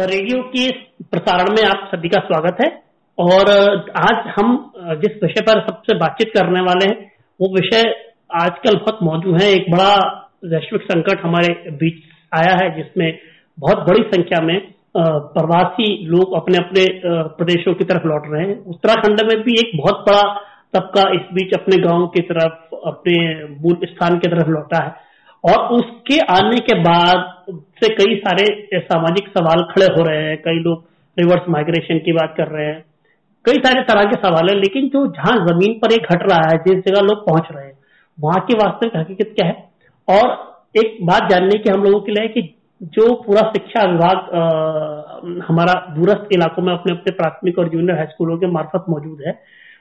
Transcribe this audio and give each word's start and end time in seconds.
Radio 0.00 0.42
के 0.46 0.70
प्रसारण 1.04 1.50
में 1.50 1.62
आप 1.64 1.88
सभी 1.94 2.08
का 2.08 2.20
स्वागत 2.20 2.56
है। 2.60 2.68
और 3.18 3.50
आज 3.98 4.28
हम 4.36 4.72
जिस 5.00 5.22
विषय 5.22 5.40
पर 5.40 5.60
सबसे 5.60 5.96
बातचीत 5.96 6.30
करने 6.34 6.60
वाले 6.60 6.86
हैं, 6.86 7.10
वो 7.40 7.48
विषय 7.54 7.90
आजकल 8.34 8.76
बहुत 8.76 8.98
मौजूद 9.02 9.40
है। 9.42 9.48
एक 9.50 9.70
बड़ा 9.70 9.94
वैश्विक 10.44 10.82
संकट 10.82 11.24
हमारे 11.24 11.52
बीच 11.72 12.02
आया 12.32 12.54
है, 12.62 12.74
जिसमें 12.76 13.18
बहुत 13.58 13.78
बड़ी 13.88 14.02
संख्या 14.04 14.40
में 14.42 14.60
प्रवासी 14.96 16.06
लोग 16.06 16.32
अपने 16.34 16.58
अपने 16.58 16.86
प्रदेशों 17.36 17.74
की 17.74 17.84
तरफ़ 17.84 18.06
लौट 18.06 18.22
रहे 18.26 18.46
हैं। 18.46 18.58
उत्तराखंड 18.64 19.20
में 19.22 19.42
भी 19.42 19.58
एक 19.58 19.76
बहुत 19.76 20.04
बड़ा 20.08 20.22
तबका 20.74 21.10
इस 21.14 21.28
बीच 21.32 21.54
अपने 21.54 21.76
गाँव 21.82 22.06
की 22.06 22.22
तरफ़, 22.22 22.76
अपने 22.86 23.16
मूल 23.60 23.78
स्थान 23.84 24.18
की 24.18 24.28
तरफ़ 24.28 24.48
लौटा 24.48 24.84
है। 24.84 25.08
और 25.44 25.74
उसके 25.74 26.18
आने 26.32 26.58
के 26.60 26.78
बाद 26.80 27.60
से 27.80 27.88
कई 27.94 28.16
सारे 28.18 28.44
सामाजिक 28.78 29.28
सवाल 29.28 29.62
खड़े 29.70 29.86
हो 29.88 30.04
रहे 30.04 30.22
हैं, 30.22 30.36
कई 30.38 30.58
लोग 30.60 30.84
रिवर्स 31.16 31.48
माइग्रेशन 31.48 31.98
की 31.98 32.12
बात 32.12 32.34
कर 32.36 32.48
रहे 32.48 32.66
हैं। 32.66 32.84
कई 33.44 33.58
सारे 33.58 33.82
तरह 33.84 34.04
के 34.04 34.16
सवाल 34.18 34.48
है, 34.48 34.54
लेकिन 34.56 34.88
जो 34.88 35.06
जहाँ 35.08 35.36
ज़मीन 35.46 35.78
पर 35.80 35.92
एक 35.92 36.12
घट 36.12 36.22
रहा 36.22 36.48
है, 36.48 36.56
जिस 36.58 36.84
जगह 36.84 37.00
लोग 37.02 37.26
पहुँच 37.26 37.48
रहे 37.52 37.64
हैं, 37.64 37.76
वहाँ 38.18 38.40
की 38.40 38.54
वास्तविक 38.56 38.96
हकीकत 38.96 39.34
क्या 39.36 39.46
है? 39.46 39.56
और 40.08 40.24
एक 40.76 40.98
बात 41.02 41.30
जानने 41.30 41.58
की 41.58 41.70
हम 41.70 41.82
लोगों 41.82 42.00
के 42.00 42.12
लिए 42.12 42.28
कि 42.28 42.42
जो 42.90 43.12
पूरा 43.22 43.40
शिक्षा 43.48 43.84
विभाग 43.90 44.16
हमारा 45.48 45.72
दूरस्थ 45.96 46.32
इलाकों 46.32 46.62
में 46.62 46.72
अपने 46.72 46.92
अपने 46.92 47.12
प्राथमिक 47.12 47.58
और 47.58 47.68
जूनियर 47.68 47.96
हाई 47.96 48.06
स्कूलों 48.06 48.36
के 48.38 48.46
मार्फत 48.48 48.84
मौजूद 48.88 49.22
है, 49.26 49.32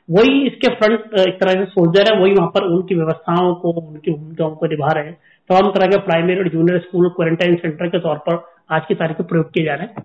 वही 0.10 0.46
इसके 0.48 0.74
फ्रंट 0.76 1.20
एक 1.20 1.40
तरह 1.42 1.52
से 1.54 1.66
सोल्जर 1.66 2.14
है, 2.14 2.20
वही 2.22 2.34
वहाँ 2.34 2.50
पर 2.50 2.66
उनकी 2.68 2.96
व्यवस्थाओं 2.96 3.54
को, 3.56 3.72
उनकी 3.72 4.12
भूमिकाओं 4.12 4.56
को 4.56 4.68
निभा 4.68 4.92
रहे 4.92 5.06
हैं। 5.06 5.18
तमाम 5.50 5.70
तरह 5.72 5.88
के 5.88 5.98
प्राइमरी 5.98 6.36
और 6.38 6.48
जूनियर 6.50 6.80
स्कूल 6.80 7.08
क्वारंटाइन 7.10 7.56
सेंटर 7.56 7.88
के 7.88 8.00
तौर 8.00 8.18
पर 8.26 8.36
आज 8.72 8.82
की 8.88 8.96
तारीख 8.96 9.20
में 9.20 9.28
प्रयोग 9.28 9.46
किए 9.54 9.64
जा 9.66 9.74
रहे 9.74 9.86
हैं। 9.86 10.04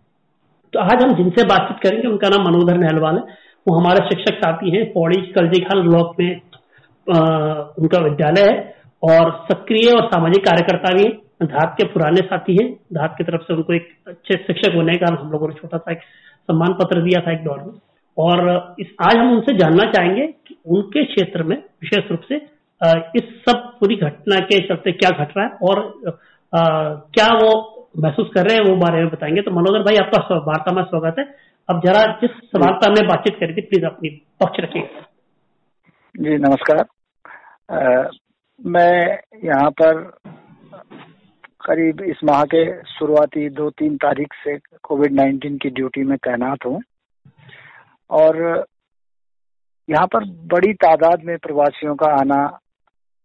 तो 0.73 0.81
आज 0.81 1.03
हम 1.03 1.15
जिनसे 1.15 1.45
बातचीत 1.45 1.83
करेंगे 1.83 2.09
उनका 2.09 2.29
नाम 2.29 2.47
मनोधर 2.47 2.79
नहलवाल 2.79 3.17
है। 3.17 3.23
वो 3.67 3.75
हमारे 3.75 4.05
शिक्षक 4.07 4.39
साथी 4.39 4.71
हैं 4.71 4.85
पौड़ी 4.93 5.21
कलजी 5.33 5.61
खान 5.65 5.83
ब्लॉक 5.89 6.15
में 6.21 6.41
आ, 7.07 7.19
उनका 7.79 7.99
विद्यालय 7.99 8.49
है 8.51 8.55
और 9.03 9.31
सक्रिय 9.51 9.91
और 9.93 10.07
सामाजिक 10.07 10.45
कार्यकर्ता 10.45 10.93
भी 10.93 11.05
धात 11.47 11.75
के 11.79 11.87
पुराने 11.89 12.21
साथी 12.23 12.57
हैं। 12.63 12.69
धात 12.95 13.15
की 13.19 13.25
तरफ़ 13.25 13.43
से 13.43 13.55
उनको 13.55 13.73
एक 13.73 13.89
अच्छे 14.07 14.37
शिक्षक 14.37 14.75
होने 14.75 14.95
का 14.95 15.15
हम 15.21 15.31
लोगों 15.31 15.49
ने 15.49 15.55
छोटा 15.55 15.79
सा 15.79 15.93
एक 15.93 15.99
सम्मान 16.49 16.73
पत्र 16.73 17.03
दिया 17.03 17.21
था 17.21 17.33
एक 17.33 17.45
दौर 17.45 17.59
में। 17.59 17.73
और 18.17 18.75
इस 18.81 18.95
आज 19.03 19.17
हम 19.17 19.33
उनसे 19.33 19.57
जानना 19.57 19.91
चाहेंगे 19.93 20.27
कि 20.49 20.57
उनके 20.67 21.05
क्षेत्र 21.05 21.43
में 21.43 21.57
विशेष 21.57 22.11
रूप 22.11 22.21
से 22.29 22.37
इस 23.17 23.25
सब 23.49 23.59
पूरी 23.81 23.97
घटना 23.97 24.39
के 24.41 24.59
चलते 24.69 24.93
क्या 24.93 25.11
घट 25.11 25.37
रहा 25.37 25.47
है? 25.47 25.53
और 25.63 26.19
क्या 27.15 27.27
वो 27.35 27.53
महसूस 27.99 28.31
कर 28.35 28.47
रहे 28.47 28.57
हैं 28.57 28.65
वो 28.65 28.77
बारे 28.77 29.01
में 29.01 29.09
बताएँगे। 29.11 29.43
तो 29.43 29.51
मनोदर 29.51 29.83
भाई 29.83 29.97
आपका 29.97 30.37
वार्ता 30.47 30.73
में 30.73 30.83
स्वागत 30.83 31.19
है। 31.19 31.25
अब 31.69 31.81
जरा 31.85 32.03
जिस 32.21 32.31
वार्ता 32.57 32.91
में 32.91 33.07
बातचीत 33.09 33.37
करी 33.41 33.55
थी 33.55 33.61
प्लीज़ 33.61 33.85
अपनी 33.87 34.09
पक्ष 34.43 34.61
रखिए। 34.61 34.89
जी 36.15 36.37
नमस्कार। 36.39 36.85
आ, 37.71 38.09
मैं 38.67 39.19
यहाँ 39.45 39.71
पर 39.71 40.01
करीब 41.67 42.01
इस 42.01 42.17
माह 42.25 42.43
के 42.45 42.65
शुरुआती 42.83 43.49
दो 43.49 43.71
तीन 43.71 43.97
तारीख 43.97 44.35
से 44.45 44.57
कोविड 44.83 45.13
नाइन्टीन 45.13 45.57
की 45.59 45.71
ड्यूटी 45.71 46.03
में 46.05 46.17
तैनात 46.19 46.67
हूँ। 46.67 46.83
और 48.11 48.65
यहाँ 49.89 50.07
पर 50.07 50.25
बड़ी 50.53 50.73
तादाद 50.75 51.25
में 51.25 51.37
प्रवासियों 51.39 51.95
का 51.95 52.07
आना 52.21 52.59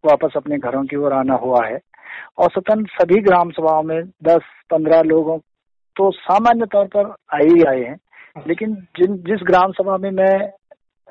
वापस 0.03 0.33
अपने 0.37 0.57
घरों 0.57 0.83
की 0.83 0.95
ओर 0.95 1.13
आना 1.13 1.35
हुआ 1.35 1.65
है 1.67 1.79
औसतन 2.37 2.83
सभी 2.91 3.21
ग्राम 3.21 3.49
सभाओं 3.51 3.83
में 3.83 3.99
10-15 4.27 5.03
लोगों 5.05 5.37
तो 5.95 6.11
सामान्य 6.11 6.65
तौर 6.65 6.85
पर 6.87 7.09
आए 7.33 7.47
ही 7.47 7.63
आए 7.63 7.83
हैं 7.83 8.43
लेकिन 8.47 8.75
जिन 8.97 9.17
जिस 9.27 9.39
ग्राम 9.43 9.71
सभा 9.71 9.97
में 9.97 10.09
मैं 10.11 10.37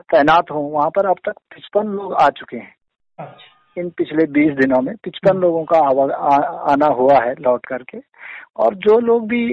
तैनात 0.09 0.51
हूँ 0.51 0.71
वहाँ 0.73 0.91
पर 0.91 1.07
अब 1.07 1.17
तक 1.25 1.33
पिचपन 1.55 1.89
लोग 1.89 2.15
आ 2.15 2.29
चुके 2.31 2.57
हैं 2.57 2.75
अच्छा। 3.19 3.81
इन 3.81 3.89
पिछले 3.91 4.25
20 4.27 4.57
दिनों 4.61 4.81
में 4.83 4.95
पिचपन 5.05 5.31
हम्म। 5.31 5.41
लोगों 5.41 5.65
का 5.65 5.79
आवा, 5.79 6.05
आ, 6.15 6.37
आना 6.73 6.87
हुआ 6.95 7.19
है 7.25 7.35
लौट 7.41 7.67
करके 7.67 7.99
और 8.57 8.75
जो 8.77 8.99
लोग 9.01 9.29
भी 9.29 9.45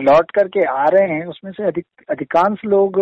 लौट 0.00 0.30
करके 0.30 0.64
आ 0.64 0.84
रहे 0.84 1.12
हैं 1.12 1.26
उसमें 1.26 1.52
से 1.52 1.66
अधिक 1.66 2.10
अधिकांश 2.10 2.64
लोग 2.64 3.00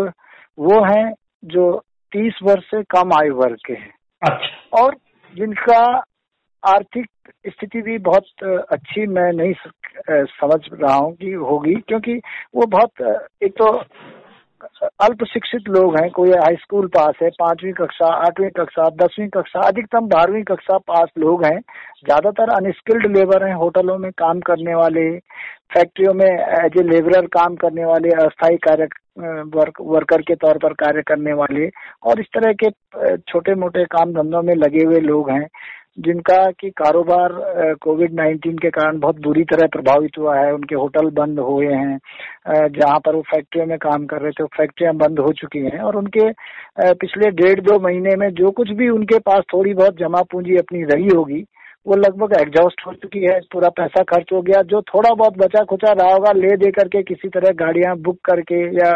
वो 0.59 0.85
हैं 0.85 1.13
जो 1.45 1.71
30 2.13 2.43
वर्ष 2.43 2.65
से 2.65 2.83
कम 2.91 3.13
आयु 3.13 3.35
वर्ग 3.35 3.57
के 3.67 3.73
हैं 3.73 3.93
अच्छा। 4.23 4.83
और 4.83 4.97
जिनका 5.34 5.81
आर्थिक 6.62 7.06
स्थिति 7.49 7.81
भी 7.83 7.97
बहुत 7.99 8.45
अच्छी 8.72 9.06
मैं 9.06 9.31
नहीं 9.33 9.53
समझ 10.34 10.61
रहा 10.72 10.95
हूँ 10.95 11.12
कि 11.15 11.33
होगी, 11.33 11.75
क्योंकि 11.89 12.21
वो 12.55 12.67
बहुत 12.67 13.00
एक 13.43 13.53
तो 13.53 13.71
अल्प 15.05 15.25
शिक्षित 15.25 15.69
लोग 15.69 15.97
हैं, 15.99 16.11
कोई 16.11 16.31
हाई 16.31 16.56
स्कूल 16.56 16.87
पास 16.87 17.15
है, 17.22 17.28
पांचवी 17.31 17.72
कक्षा, 17.72 18.06
आठवीं 18.27 18.49
कक्षा, 18.50 18.89
दसवीं 19.03 19.28
कक्षा, 19.28 19.61
अधिकतम 19.61 20.06
बारहवीं 20.09 20.43
कक्षा 20.43 20.78
पास 20.89 21.09
लोग 21.19 21.45
हैं, 21.45 21.59
ज़्यादातर 22.05 22.51
अनस्किल्ड 22.51 23.06
लेबर 23.16 23.47
हैं, 23.47 23.55
होटलों 23.55 23.99
में 23.99 24.11
काम 24.19 24.41
करने 24.41 24.75
वाले, 24.75 25.09
फैक्ट्रियों 25.75 26.15
में 26.15 26.27
एज 26.27 26.78
ए 26.78 26.83
लेबरर 26.83 27.27
काम 27.37 27.56
करने 27.56 27.84
वाले, 27.84 28.11
अस्थायी 28.25 28.56
कार्य 28.56 28.87
वर्क 29.19 29.81
वर्कर 29.81 30.23
के 30.29 30.35
तौर 30.35 30.59
पर 30.63 30.73
कार्य 30.75 31.03
करने 31.09 31.33
वाले 31.33 31.69
और 32.11 32.21
इस 32.21 32.27
तरह 32.37 32.53
के 32.63 32.71
छोटे 33.31 33.55
मोटे 33.61 33.85
काम 33.95 34.13
धंधों 34.13 34.43
में 34.43 34.55
लगे 34.55 34.85
हुए 34.85 35.01
लोग 35.01 35.31
हैं, 35.31 35.47
जिनका 35.99 36.39
कि 36.61 36.71
कारोबार 36.79 37.33
कोविड 37.83 38.15
नाइन्टीन 38.15 38.57
के 38.59 38.71
कारण 38.71 38.99
बहुत 39.01 39.21
बुरी 39.23 39.43
तरह 39.53 39.67
प्रभावित 39.73 40.19
हुआ 40.19 40.37
है। 40.39 40.53
उनके 40.55 40.75
होटल 40.75 41.11
बंद 41.19 41.39
हुए 41.41 41.73
हैं 41.75 41.99
जहाँ 42.69 42.99
पर 43.07 43.15
वो 43.17 43.23
फैक्ट्रियों 43.31 43.67
में 43.67 43.77
काम 43.79 44.07
कर 44.07 44.21
रहे 44.23 44.31
थे 44.33 44.45
फैक्ट्रियाँ 44.57 44.95
बंद 44.97 45.19
हो 45.19 45.33
चुकी 45.41 45.65
हैं 45.65 45.81
और 45.81 45.97
उनके 45.97 46.31
पिछले 46.95 47.31
डेढ़ 47.43 47.61
दो 47.61 47.79
महीने 47.79 48.17
में 48.17 48.29
जो 48.35 48.51
कुछ 48.51 48.71
भी 48.79 48.89
उनके 48.89 49.19
पास 49.29 49.45
थोड़ी 49.55 49.75
बहुत 49.75 49.99
जमा 49.99 50.23
पूंजी 50.33 50.57
अपनी 50.57 50.83
रही 50.85 51.09
होगी 51.17 51.45
वो 51.87 51.97
लगभग 51.97 52.33
एग्जॉस्ट 52.41 52.87
हो 52.87 52.93
चुकी 52.95 53.21
है, 53.21 53.39
पूरा 53.53 53.69
पैसा 53.71 54.03
खर्च 54.05 54.33
हो 54.33 54.41
गया। 54.43 54.62
जो 54.65 54.81
थोड़ा 54.84 55.12
बहुत 55.12 55.37
बचा 55.39 55.62
खुचा 55.65 55.93
रहा 55.93 56.12
होगा, 56.12 56.33
ले 56.34 56.56
दे 56.56 56.71
करके 56.72 57.03
किसी 57.05 57.28
तरह 57.31 57.53
गाड़ियाँ 57.56 57.97
बुक 57.99 58.19
करके 58.25 58.61
या 58.77 58.93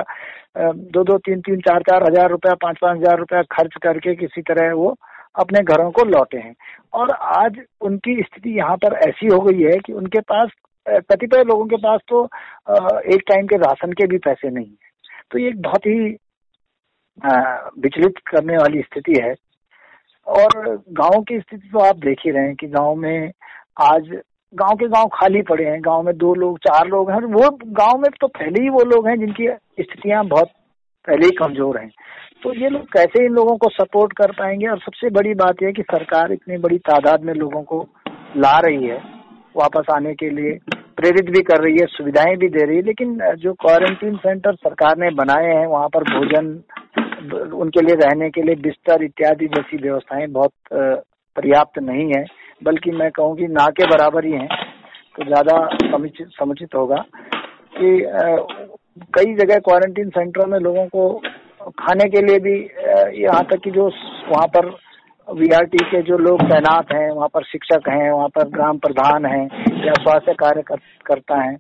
दो 0.59 1.03
दो, 1.04 1.16
तीन 1.19 1.41
तीन, 1.41 1.60
चार 1.60 1.82
चार 1.82 2.04
हज़ार 2.04 2.31
रुपया, 2.31 2.54
पाँच 2.56 2.76
पाँच 2.82 2.99
हज़ार 2.99 3.19
रुपया 3.19 3.43
खर्च 3.53 3.75
करके 3.82 4.15
किसी 4.16 4.43
तरह 4.43 4.72
वो 4.75 4.94
अपने 5.37 5.60
घरों 5.65 5.91
को 5.91 6.04
लौटे 6.06 6.38
हैं। 6.38 6.54
और 6.93 7.10
आज 7.10 7.60
उनकी 7.81 8.15
स्थिति 8.22 8.56
यहाँ 8.59 8.76
पर 8.76 8.94
ऐसी 9.09 9.26
हो 9.26 9.41
गई 9.41 9.62
है 9.62 9.78
कि 9.87 9.93
उनके 9.93 10.20
पास 10.22 10.50
कतिपय 10.87 11.43
लोगों 11.44 11.66
के 11.66 11.76
पास 11.78 12.00
तो 12.09 12.25
एक 13.15 13.22
टाइम 13.28 13.47
के 13.47 13.56
राशन 13.59 13.93
के 13.93 14.06
भी 14.06 14.19
पैसे 14.19 14.50
नहीं 14.50 14.66
है। 14.66 14.91
तो 15.31 15.38
ये 15.38 15.50
बहुत 15.59 15.87
ही 15.87 15.99
विचलित 17.78 18.19
करने 18.26 18.56
वाली 18.56 18.82
स्थिति 18.82 19.20
है। 19.20 19.34
और 20.28 20.83
गाँव 20.93 21.21
की 21.22 21.39
स्थिति 21.41 21.69
तो 21.69 21.78
आप 21.78 21.97
देख 21.97 22.19
ही 22.25 22.31
रहे 22.31 22.47
हैं 22.47 22.55
कि 22.55 22.66
गाँव 22.69 22.94
में 22.94 23.31
आज, 23.83 24.09
गाँव 24.53 24.77
के 24.77 24.89
गाँव 24.89 25.09
खाली 25.15 25.43
पड़े 25.43 25.65
हैं, 25.65 25.81
गाँव 25.81 26.03
में 26.03 26.16
दो 26.16 26.34
लोग, 26.34 26.59
चार 26.59 26.89
लोग 26.89 27.11
हैं 27.11 27.21
वो 27.33 27.50
गाँव 27.66 27.99
में 27.99 28.11
तो 28.21 28.27
पहले 28.28 28.62
ही 28.62 28.69
वो 28.69 28.84
लोग 28.84 29.09
हैं 29.09 29.19
जिनकी 29.19 29.49
स्थितियाँ 29.81 30.25
बहुत 30.27 30.50
पहले 31.09 31.27
ही 31.27 31.33
कमज़ोर 31.33 31.78
हैं। 31.78 31.91
तो 32.43 32.53
ये 32.55 32.69
लोग 32.69 32.83
कैसे 32.93 33.25
इन 33.27 33.33
लोगों 33.33 33.56
को 33.56 33.69
सपोर्ट 33.71 34.12
कर 34.12 34.33
पाएँगे? 34.33 34.67
और 34.67 34.78
सबसे 34.78 35.11
बड़ी 35.11 35.34
बात 35.34 35.62
यह 35.62 35.72
कि 35.72 35.83
सरकार 35.83 36.33
इतनी 36.33 36.56
बड़ी 36.59 36.78
तादाद 36.78 37.22
में 37.25 37.33
लोगों 37.34 37.62
को 37.62 37.87
ला 38.37 38.59
रही 38.59 38.84
है, 38.84 38.99
वापस 39.56 39.87
आने 39.94 40.15
के 40.15 40.31
लिए, 40.31 40.59
प्रेरित 40.97 41.31
भी 41.31 41.43
कर 41.43 41.62
रही 41.62 41.77
है, 41.81 41.87
सुविधाएँ 41.87 42.37
भी 42.37 42.49
दे 42.49 42.64
रही 42.67 42.76
है, 42.76 42.82
लेकिन 42.82 43.19
जो 43.38 43.52
क्वारंटीन 43.55 44.17
सेंटर 44.17 44.55
सरकार 44.55 44.99
ने 44.99 45.11
बनाए 45.14 45.55
हैं, 45.55 45.67
वहाँ 45.67 45.88
पर 45.88 46.05
भोजन 46.12 46.52
उनके 47.55 47.81
लिए 47.81 47.94
रहने 47.97 48.31
के 48.31 48.43
लिए 48.43 48.55
बिस्तर 48.62 49.03
इत्यादि 49.05 49.47
जैसी 49.49 49.76
व्यवस्थाएँ 49.79 50.26
बहुत 50.29 50.53
पर्याप्त 51.37 51.79
नहीं 51.81 52.06
है, 52.09 52.25
बल्कि 52.65 52.91
मैं 52.93 53.11
कहूँ 53.11 53.37
कि 53.37 53.47
ना 53.49 53.67
के 53.70 53.87
बराबर 53.87 54.25
ही 54.25 54.32
हैं 54.32 54.49
तो 55.17 55.25
ज़्यादा 55.25 55.56
समुचित 55.82 56.29
समुचित 56.32 56.75
होगा 56.75 57.05
कि 57.75 57.91
कई 59.15 59.35
जगह 59.37 59.59
क्वारंटीन 59.61 60.09
सेंटरों 60.11 60.47
में 60.47 60.59
लोगों 60.59 60.87
को 60.87 61.09
खाने 61.79 62.09
के 62.11 62.20
लिए 62.23 62.38
भी 62.38 62.55
यहाँ 63.23 63.43
तक 63.44 63.61
कि 63.64 63.71
जो 63.71 63.87
वहाँ 64.29 64.47
पर 64.56 64.69
वीआरटी 65.29 65.79
के 65.85 66.03
जो 66.03 66.17
लोग 66.19 66.43
तैनात 66.43 66.93
हैं, 66.93 67.11
वहाँ 67.11 67.29
पर 67.29 67.44
शिक्षक 67.44 67.88
हैं, 67.88 68.11
वहाँ 68.11 68.29
पर 68.29 68.49
ग्राम 68.49 68.79
प्रधान 68.79 69.26
हैं 69.26 69.44
या 69.87 69.93
स्वास्थ्य 69.94 70.32
कार्यकर्ता 70.35 71.41
हैं, 71.41 71.56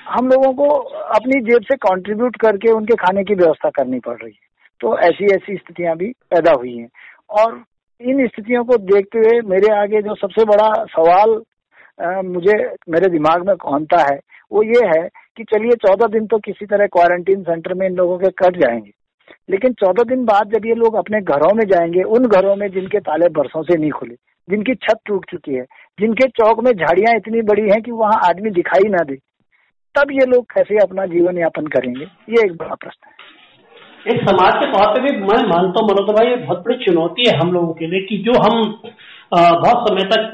हम 0.00 0.28
लोगों 0.28 0.52
को 0.54 0.68
अपनी 1.16 1.40
जेब 1.42 1.62
से 1.62 1.76
कंट्रीब्यूट 1.78 2.36
करके 2.36 2.72
उनके 2.72 2.94
खाने 2.96 3.24
की 3.24 3.34
व्यवस्था 3.34 3.70
करनी 3.70 3.98
पड़ 4.00 4.16
रही 4.16 4.32
है। 4.32 4.48
तो 4.80 4.98
ऐसी 4.98 5.24
ऐसी 5.34 5.56
स्थितियाँ 5.56 5.96
भी 5.96 6.06
पैदा 6.30 6.52
हुई 6.52 6.76
हैं। 6.76 6.88
और 7.30 7.62
इन 8.00 8.26
स्थितियों 8.26 8.64
को 8.64 8.76
देखते 8.76 9.18
हुए 9.18 9.40
मेरे 9.46 9.72
आगे 9.74 10.02
जो 10.02 10.14
सबसे 10.14 10.44
बड़ा 10.44 10.72
सवाल 10.90 11.40
आ, 11.98 12.22
मुझे 12.22 12.54
मेरे 12.88 13.08
दिमाग 13.10 13.46
में 13.46 13.56
कौनता 13.56 14.00
है 14.02 14.18
वो 14.52 14.62
ये 14.62 14.86
है 14.86 15.08
कि 15.36 15.44
चलिए 15.44 15.74
चौदह 15.78 16.06
दिन 16.06 16.26
तो 16.26 16.38
किसी 16.38 16.66
तरह 16.66 16.86
क्वारंटीन 16.86 17.42
सेंटर 17.42 17.74
में 17.74 17.86
इन 17.86 17.96
लोगों 17.96 18.16
के 18.18 18.28
कट 18.38 18.56
जाएँगे। 18.56 18.90
लेकिन 19.50 19.72
चौदह 19.72 20.04
दिन 20.04 20.24
बाद 20.24 20.52
जब 20.52 20.66
ये 20.66 20.74
लोग 20.74 20.94
अपने 20.94 21.20
घरों 21.20 21.52
में 21.54 21.64
जाएँगे 21.64 22.02
उन 22.14 22.26
घरों 22.28 22.54
में 22.56 22.68
जिनके 22.70 23.00
ताले 23.00 23.28
बरसों 23.28 23.62
से 23.62 23.76
नहीं 23.78 23.90
खुले 23.90 24.14
जिनकी 24.48 24.74
छत 24.74 24.98
टूट 25.06 25.30
चुकी 25.30 25.54
है 25.54 25.64
जिनके 25.98 26.28
चौक 26.30 26.62
में 26.64 26.72
झाड़ियाँ 26.72 27.14
इतनी 27.16 27.42
बड़ी 27.42 27.62
हैं 27.62 27.80
कि 27.82 27.90
वहाँ 27.92 28.20
आदमी 28.28 28.50
दिखाई 28.50 28.88
ना 28.88 29.04
दे 29.04 29.16
तब 29.94 30.10
ये 30.12 30.26
लोग 30.26 30.44
कैसे 30.52 30.78
अपना 30.78 31.06
जीवन 31.06 31.38
यापन 31.38 31.66
करेंगे? 31.66 32.04
ये 32.04 32.44
एक 32.44 32.56
बड़ा 32.56 32.74
प्रश्न 32.74 33.08
है। 33.08 33.38
एक 34.08 34.20
समाज 34.20 34.54
के 34.54 34.66
तौर 34.72 34.86
पे 34.92 35.00
भी 35.02 35.10
मैं 35.20 35.38
मानता 35.48 35.80
हूँ 35.80 35.88
मनोज 35.88 36.10
भाई 36.16 36.28
ये 36.28 36.36
बहुत 36.36 36.58
बड़ी 36.58 36.76
चुनौती 36.84 37.28
है 37.28 37.36
हम 37.38 37.50
लोगों 37.52 37.72
के 37.74 37.86
लिए 37.86 38.00
कि 38.00 38.16
जो 38.18 38.36
हम 38.42 38.62
बहुत 39.32 39.88
समय 39.88 40.04
तक 40.12 40.30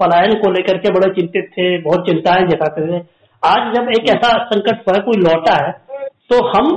पलायन 0.00 0.34
को 0.34 0.50
लेकर 0.50 0.78
के 0.78 0.92
बड़े 0.92 1.08
चिंतित 1.14 1.48
थे 1.52 1.66
बहुत 1.82 2.06
चिंताएँ 2.06 2.46
जताते 2.48 2.86
थे। 2.88 3.00
आज 3.42 3.74
जब 3.74 3.90
एक 3.90 4.08
ऐसा 4.10 4.30
संकट 4.44 4.84
पर 4.86 5.00
कोई 5.02 5.20
लौटा 5.22 5.56
है 5.64 5.72
तो 6.30 6.44
हम 6.48 6.70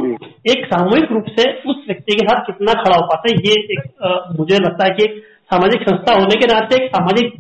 एक 0.52 0.66
सामूहिक 0.66 1.12
रूप 1.12 1.26
से 1.40 1.50
उस 1.70 1.84
व्यक्ति 1.88 2.16
के 2.16 2.26
साथ 2.28 2.44
कितना 2.46 2.74
खड़ा 2.74 2.96
हो 2.96 3.06
पाते 3.06 3.36
ये 3.48 3.56
एक 3.74 3.82
आ, 4.04 4.10
मुझे 4.40 4.58
लगता 4.58 4.86
है 4.86 4.92
कि 4.92 5.04
एक 5.04 5.24
सामाजिक 5.54 5.82
संस्था 5.90 6.14
होने 6.14 6.36
के 6.36 6.54
नाते 6.54 6.84
एक 6.84 6.90
सामाजिक 6.96 7.34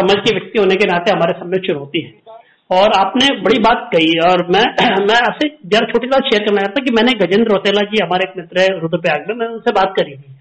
समझ 0.00 0.16
के 0.18 0.34
व्यक्ति 0.34 0.58
होने 0.58 0.76
के 0.76 0.86
नाते 0.86 1.12
हमारे 1.12 1.32
सामने 1.32 1.58
चुनौती 1.66 2.00
है। 2.00 2.38
और 2.70 2.92
आपने 2.96 3.28
बड़ी 3.42 3.58
बात 3.60 3.88
कही 3.92 4.10
और 4.24 4.42
मैं 4.48 4.64
मैं 5.08 5.16
आपसे 5.20 5.48
जरा 5.66 5.86
छोटी 5.86 6.08
बात 6.08 6.24
शेयर 6.24 6.44
करना 6.44 6.60
चाहता 6.60 6.84
कि 6.84 6.92
मैंने 6.96 7.14
गजेंद्र 7.22 7.50
रोतेला 7.52 7.82
जी 7.90 8.02
हमारे 8.02 8.28
एक 8.28 8.36
मित्र 8.36 8.60
है 8.60 8.68
रुद्रप्रयाग 8.80 9.24
में 9.28 9.34
मैंने 9.34 9.52
उनसे 9.54 9.72
बात 9.72 9.94
करी 9.96 10.14
थी। 10.16 10.36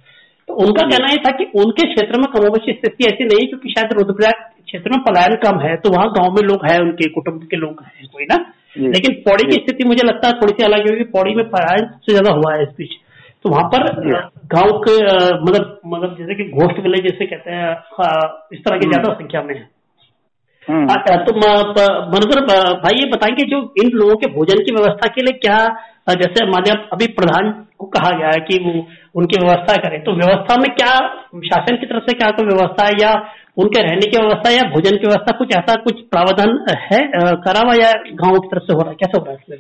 तो 0.48 0.54
उनका 0.64 0.84
कहना 0.84 1.10
यह 1.10 1.24
था 1.26 1.32
कि 1.38 1.46
उनके 1.62 1.86
क्षेत्र 1.88 2.20
में 2.20 2.28
कमोबेशी 2.36 2.74
स्थिति 2.74 3.06
ऐसी 3.08 3.26
नहीं 3.26 3.48
क्योंकि 3.48 3.70
शायद 3.70 3.94
रुद्रप्रयाग 3.98 4.46
क्षेत्र 4.64 4.92
में 4.92 5.04
पलायन 5.04 5.36
कम 5.44 5.60
है 5.60 5.76
तो 5.84 5.90
वहाँ 5.90 6.08
गाँव 6.14 6.32
में 6.34 6.42
लोग 6.44 6.66
हैं 6.66 6.78
उनके 6.80 7.10
कुटुंब 7.10 7.44
के 7.52 7.58
लोग 7.58 7.84
हैं 7.86 8.08
कोई 8.14 8.26
ना? 8.32 8.38
लेकिन 8.78 9.14
पौड़ी 9.26 9.50
की 9.50 9.60
स्थिति 9.62 9.88
मुझे 9.88 10.08
लगता 10.08 10.28
है 10.28 10.40
थोड़ी 10.42 10.54
सी 10.54 10.64
अलग 10.64 10.80
है 10.80 10.86
क्योंकि 10.86 11.04
पौड़ी 11.12 11.36
में 11.36 11.46
पलायन 11.50 11.86
सबसे 11.86 12.12
ज़्यादा 12.12 12.32
हुआ 12.34 12.54
है 12.54 12.64
इस 12.64 12.70
बीच। 12.78 12.96
तो 13.44 13.50
वहाँ 13.50 13.64
पर 13.74 13.86
गाँव 14.54 14.72
के 14.86 14.96
मतलब 15.44 15.80
मतलब 15.86 16.16
जैसे 16.18 16.36
कि 16.36 16.50
घोस्ट 16.52 16.80
विलेज 16.80 17.04
जैसे 17.04 17.26
कहते 17.26 17.52
हैं 17.52 17.70
इस 18.54 18.64
तरह 18.66 18.78
की। 18.78 18.90
ज़्यादा 18.90 19.14
संख्या 19.14 19.42
में 19.42 19.54
है। 19.56 19.68
अच्छा 20.68 21.16
तो 21.24 21.34
मनोहर 21.36 22.42
भाई 22.82 23.00
ये 23.00 23.06
बताएँगे 23.12 23.44
जो 23.46 23.60
इन 23.84 23.90
लोगों 23.94 24.16
के 24.16 24.28
भोजन 24.34 24.64
की 24.66 24.74
व्यवस्था 24.76 25.08
के 25.08 25.22
लिए 25.22 25.38
क्या 25.40 25.58
जैसे 26.14 26.46
मान्य 26.50 26.72
अभी 26.94 27.08
प्रधान 27.08 27.50
को 27.80 27.86
कहा 27.86 28.12
गया 28.18 28.28
है 28.28 28.40
कि 28.40 28.58
वो 28.64 28.72
उनकी 29.16 29.40
व्यवस्था 29.40 29.76
करें। 29.76 30.00
तो 30.04 30.14
व्यवस्था 30.14 30.56
में 30.58 30.70
क्या 30.76 30.94
शासन 31.48 31.76
की 31.76 31.86
तरफ़ 31.86 32.04
से 32.04 32.14
क्या 32.14 32.30
कोई 32.32 32.46
व्यवस्था 32.46 32.86
है 32.86 32.94
या 33.02 33.12
उनके 33.58 33.82
रहने 33.82 34.08
की 34.08 34.18
व्यवस्था 34.18 34.52
या 34.52 34.64
भोजन 34.72 34.98
की 34.98 35.08
व्यवस्था 35.08 35.38
कुछ 35.38 35.56
ऐसा 35.58 35.76
कुछ 35.84 36.02
प्रावधान 36.12 36.58
है 36.84 37.00
करा 37.46 37.62
हुआ 37.66 37.74
या 37.74 37.92
गाँव 38.24 38.40
की 38.40 38.48
तरफ़ 38.48 38.64
से 38.64 38.74
हो 38.74 38.80
रहा 38.82 38.90
है? 38.90 38.96
कैसे 38.96 39.20
हो 39.20 39.26
रहा 39.26 39.34
है 39.34 39.38
इसमें? 39.38 39.58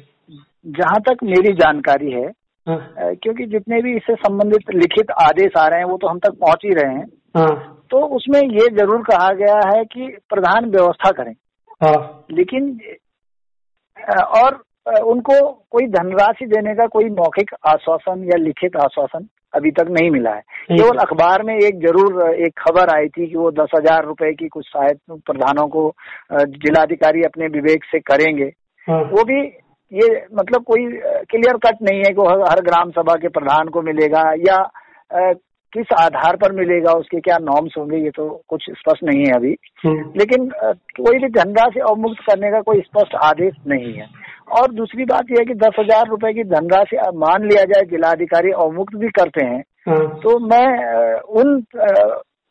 जहाँ 0.65 0.99
तक 1.09 1.23
मेरी 1.23 1.53
जानकारी 1.53 2.11
है 2.11 2.27
हाँ। 2.67 2.79
क्योंकि 3.15 3.45
जितने 3.47 3.81
भी 3.81 3.95
इससे 3.97 4.15
संबंधित 4.17 4.73
लिखित 4.75 5.11
आदेश 5.23 5.57
आ 5.57 5.67
रहे 5.67 5.79
हैं 5.79 5.85
वो 5.85 5.97
तो 5.97 6.07
हम 6.07 6.19
तक 6.19 6.37
पहुँच 6.41 6.65
ही 6.65 6.73
रहे 6.73 6.93
हैं। 6.93 7.05
हाँ। 7.37 7.78
तो 7.91 8.06
उसमें 8.15 8.39
ये 8.41 8.68
ज़रूर 8.75 9.01
कहा 9.03 9.31
गया 9.36 9.59
है 9.68 9.83
कि 9.86 10.07
प्रधान 10.30 10.69
व्यवस्था 10.71 11.12
करें। 11.13 11.33
हाँ। 11.81 12.25
लेकिन 12.31 12.80
और 14.38 14.62
उनको 15.03 15.36
कोई 15.71 15.88
धनराशि 15.89 16.45
देने 16.47 16.74
का 16.75 16.86
कोई 16.89 17.09
मौखिक 17.12 17.53
आश्वासन 17.68 18.24
या 18.25 18.38
लिखित 18.38 18.75
आश्वासन 18.83 19.27
अभी 19.53 19.71
तक 19.71 19.88
नहीं 19.89 20.09
मिला 20.12 20.31
है। 20.31 20.41
केवल 20.69 20.97
अखबार 20.97 21.44
में 21.44 21.53
एक 21.56 21.80
ज़रूर 21.81 22.33
एक 22.36 22.53
खबर 22.59 22.89
आई 22.95 23.07
थी 23.07 23.27
कि 23.27 23.36
वो 23.36 23.50
दस 23.51 23.69
हज़ार 23.75 24.06
रुपए 24.06 24.31
की 24.33 24.47
कुछ 24.47 24.65
सहायता 24.68 25.15
प्रधानों 25.25 25.68
को 25.68 25.92
जिलाधिकारी 26.31 27.24
अपने 27.24 27.47
विवेक 27.53 27.85
से 27.85 28.00
करेंगे। 28.01 28.51
वो 28.88 29.24
भी 29.24 29.39
ये 29.92 30.07
मतलब 30.33 30.63
कोई 30.63 30.85
क्लियर 31.30 31.57
कट 31.57 31.81
नहीं 31.81 32.00
है 32.00 32.12
कि 32.13 32.21
हर 32.44 32.62
ग्राम 32.62 32.92
सभा 32.92 33.15
के 33.15 33.27
प्रधान 33.30 33.69
को 33.69 33.81
मिलेगा 33.81 34.21
या 34.39 34.57
किस 35.74 35.92
आधार 35.95 36.36
पर 36.36 36.51
मिलेगा 36.51 36.92
उसके 36.94 37.19
क्या 37.19 37.38
नॉर्म्स 37.42 37.74
होंगे 37.77 37.98
ये 37.98 38.10
तो 38.10 38.30
कुछ 38.48 38.63
स्पष्ट 38.69 39.04
नहीं 39.04 39.25
है 39.25 39.33
अभी 39.33 39.56
हम्म। 39.86 40.12
लेकिन 40.18 40.50
कोई 41.00 41.18
भी 41.18 41.27
धनराशि 41.31 41.80
अवमुक्त 41.89 42.24
करने 42.30 42.51
का 42.51 42.62
कोई 42.62 42.81
स्पष्ट 42.81 43.16
आदेश 43.24 43.54
नहीं 43.68 43.94
है 43.94 44.07
और 44.51 44.71
दूसरी 44.71 45.06
बात 45.06 45.31
यह 45.31 45.39
है 45.39 45.45
कि 45.45 45.54
दस 45.57 45.75
हज़ार 45.80 46.07
रूपए 46.07 46.33
की 46.33 46.44
धनराशि 46.50 46.98
मान 47.18 47.44
लिया 47.44 47.63
जाए 47.63 47.86
जिलाधिकारी 47.86 48.51
अवमुक्त 48.60 48.95
भी 48.95 49.10
करते 49.13 49.45
हैं 49.45 49.63
हाँ। 49.88 50.07
तो 50.19 50.38
मैं 50.45 50.68
उन 51.36 51.62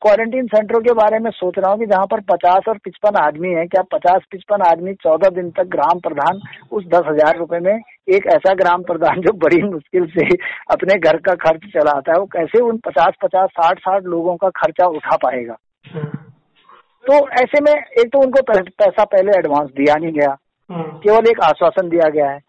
क्वारंटीन 0.03 0.47
सेंटरों 0.47 0.81
के 0.81 0.93
बारे 0.95 1.19
में 1.19 1.31
सोच 1.31 1.55
रहा 1.59 1.71
हूँ 1.71 1.79
कि 1.79 1.87
जहाँ 1.87 2.07
पर 2.07 2.21
पचास 2.29 2.69
और 2.69 2.79
पिचपन 2.79 3.17
आदमी 3.19 3.49
है, 3.51 3.65
क्या 3.67 3.83
पचास 3.93 4.23
पिचपन 4.31 4.63
आदमी 4.63 4.93
चौदह 4.97 5.29
दिन 5.31 5.51
तक 5.51 5.67
ग्राम 5.69 5.99
प्रधान 6.01 6.41
उस 6.73 6.85
दस 6.87 7.03
हज़ार 7.09 7.39
रुपए 7.39 7.59
में 7.61 7.81
एक 8.09 8.27
ऐसा 8.35 8.55
ग्राम 8.55 8.83
प्रधान 8.83 9.21
जो 9.23 9.33
बड़ी 9.39 9.63
मुश्किल 9.65 10.07
से 10.09 10.27
अपने 10.71 10.99
घर 11.01 11.17
का 11.19 11.35
खर्च 11.39 11.67
चलाता 11.75 12.13
है, 12.13 12.19
वो 12.19 12.27
कैसे 12.29 12.61
उन 12.61 12.79
पचास 12.87 13.15
पचास, 13.23 13.49
साठ 13.51 13.79
साठ 13.79 14.05
लोगों 14.07 14.37
का 14.37 14.49
खर्चा 14.57 14.87
उठा 14.89 15.17
पाएगा? 15.17 15.57
तो 17.05 17.19
ऐसे 17.43 17.61
में 17.63 17.73
एक 17.73 18.13
तो 18.13 18.21
उनको 18.21 18.43
पैसा 18.43 19.05
पहले 19.05 19.39
एडवांस 19.39 19.69
दिया 19.73 19.95
नहीं 19.97 20.13
गया, 20.13 20.37
केवल 20.71 21.31
एक 21.31 21.41
आश्वासन 21.43 21.89
दिया 21.89 22.09
गया 22.11 22.31
है। 22.31 22.41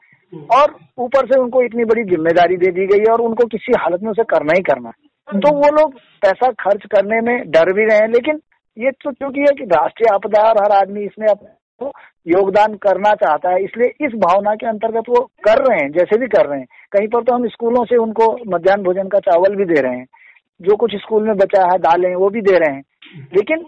और 0.54 0.76
ऊपर 1.00 1.26
से 1.28 1.40
उनको 1.40 1.62
इतनी 1.64 1.84
बड़ी 1.86 2.04
ज़िम्मेदारी 2.06 2.58
दे 2.58 2.72
दी 2.72 2.86
गई 2.88 3.00
है 3.00 3.14
और 3.14 3.22
उनको 3.22 3.46
किसी 3.50 3.80
हालत 3.80 4.04
में 4.04 4.10
उसे 4.12 4.24
करना 4.30 4.54
ही 4.56 4.62
करना 4.64 4.90
है। 4.90 5.08
तो 5.30 5.56
वो 5.56 5.70
लोग 5.82 5.94
पैसा 5.94 6.52
खर्च 6.52 6.86
करने 6.86 7.22
में 7.22 7.52
डर 7.52 7.74
भी 7.74 7.86
रहे 7.86 7.98
हैं, 7.98 8.08
लेकिन 8.08 8.40
ये 8.78 8.92
तो 8.92 9.12
क्योंकि 9.12 9.40
है 9.40 9.46
कि 9.46 9.64
राष्ट्रीय 9.64 10.14
आपदा 10.14 10.42
और 10.42 10.64
हर 10.64 10.72
आदमी 10.72 11.04
इसमें 11.04 11.28
अपने 11.28 11.50
योगदान 12.28 12.74
करना 12.74 13.14
चाहता 13.14 13.50
है, 13.50 13.64
इसलिए 13.64 13.88
इस 13.88 14.12
भावना 14.16 14.56
के 14.56 14.68
अंतर्गत 14.68 15.04
वो 15.10 15.22
कर 15.44 15.66
रहे 15.66 15.78
हैं, 15.78 15.92
जैसे 15.92 16.20
भी 16.20 16.28
कर 16.28 16.46
रहे 16.46 16.60
हैं। 16.60 16.66
कहीं 16.92 17.08
पर 17.08 17.24
तो 17.24 17.34
हम 17.34 17.48
स्कूलों 17.48 17.86
से 17.86 17.98
उनको 17.98 18.38
मध्यान्ह 18.48 18.84
भोजन 18.84 19.08
का 19.08 19.20
चावल 19.20 19.56
भी 19.56 19.66
दे 19.66 19.82
रहे 19.82 19.98
हैं, 19.98 20.06
जो 20.62 20.76
कुछ 20.76 20.96
स्कूल 20.96 21.24
में 21.24 21.38
बचा 21.38 21.64
है, 21.64 21.78
दालें, 21.80 22.16
वो 22.16 22.30
भी 22.30 22.42
दे 22.42 22.58
रहे 22.58 22.76
हैं। 22.76 22.84
लेकिन 23.36 23.66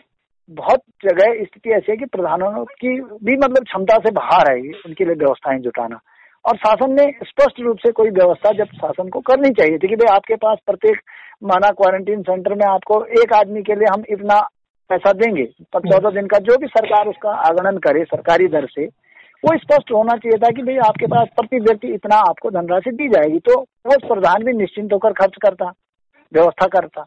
बहुत 0.49 0.79
जगह 1.03 1.43
स्थिति 1.43 1.69
ऐसी 1.69 1.91
है 1.91 1.97
कि 1.97 2.05
प्रधानों 2.05 2.65
की 2.65 3.01
भी 3.01 3.37
मतलब 3.37 3.63
क्षमता 3.63 3.97
से 3.97 4.11
बाहर 4.11 4.51
है, 4.51 4.61
उनके 4.85 5.05
लिए 5.05 5.15
व्यवस्थाएँ 5.15 5.59
जुटाना। 5.59 5.99
और 6.45 6.57
शासन 6.57 6.91
ने 6.91 7.11
स्पष्ट 7.23 7.59
रूप 7.59 7.77
से 7.77 7.91
कोई 7.91 8.09
व्यवस्था 8.09 8.51
जब 8.51 8.65
शासन 8.65 9.09
को 9.09 9.19
करनी 9.19 9.49
चाहिए 9.49 9.77
थी 9.77 9.87
कि 9.87 9.95
भाई 9.95 10.15
आपके 10.15 10.35
पास 10.35 10.57
प्रत्येक 10.65 10.97
माना 11.41 11.69
क्वारंटीन 11.71 12.21
सेंटर 12.21 12.53
में 12.53 12.65
आपको 12.65 13.03
एक 13.21 13.33
आदमी 13.33 13.61
के 13.63 13.75
लिए 13.75 13.88
हम 13.93 14.03
इतना 14.09 14.39
पैसा 14.89 15.11
देंगे 15.13 15.43
तब 15.73 15.88
चौदह 15.89 16.09
दिन 16.09 16.27
का 16.27 16.38
जो 16.39 16.57
भी 16.57 16.67
सरकार 16.67 17.07
उसका 17.07 17.31
आगणन 17.47 17.77
करे 17.77 18.03
सरकारी 18.03 18.47
दर 18.47 18.65
से 18.65 18.85
वो 19.43 19.57
स्पष्ट 19.57 19.91
होना 19.91 20.15
चाहिए 20.15 20.38
था 20.38 20.49
कि 20.49 20.61
भाई 20.61 20.75
आपके 20.77 21.07
पास 21.07 21.27
प्रति 21.35 21.59
व्यक्ति 21.59 21.88
इतना 21.88 22.15
आपको 22.29 22.50
धनराशि 22.51 22.91
दी 22.91 23.07
जाएगी 23.10 23.39
तो 23.39 23.60
वो 23.60 23.98
प्रधान 24.07 24.43
भी 24.43 24.53
निश्चिंत 24.53 24.93
होकर 24.93 25.13
खर्च 25.13 25.38
करता 25.41 25.71
व्यवस्था 26.31 26.67
करता 26.67 27.05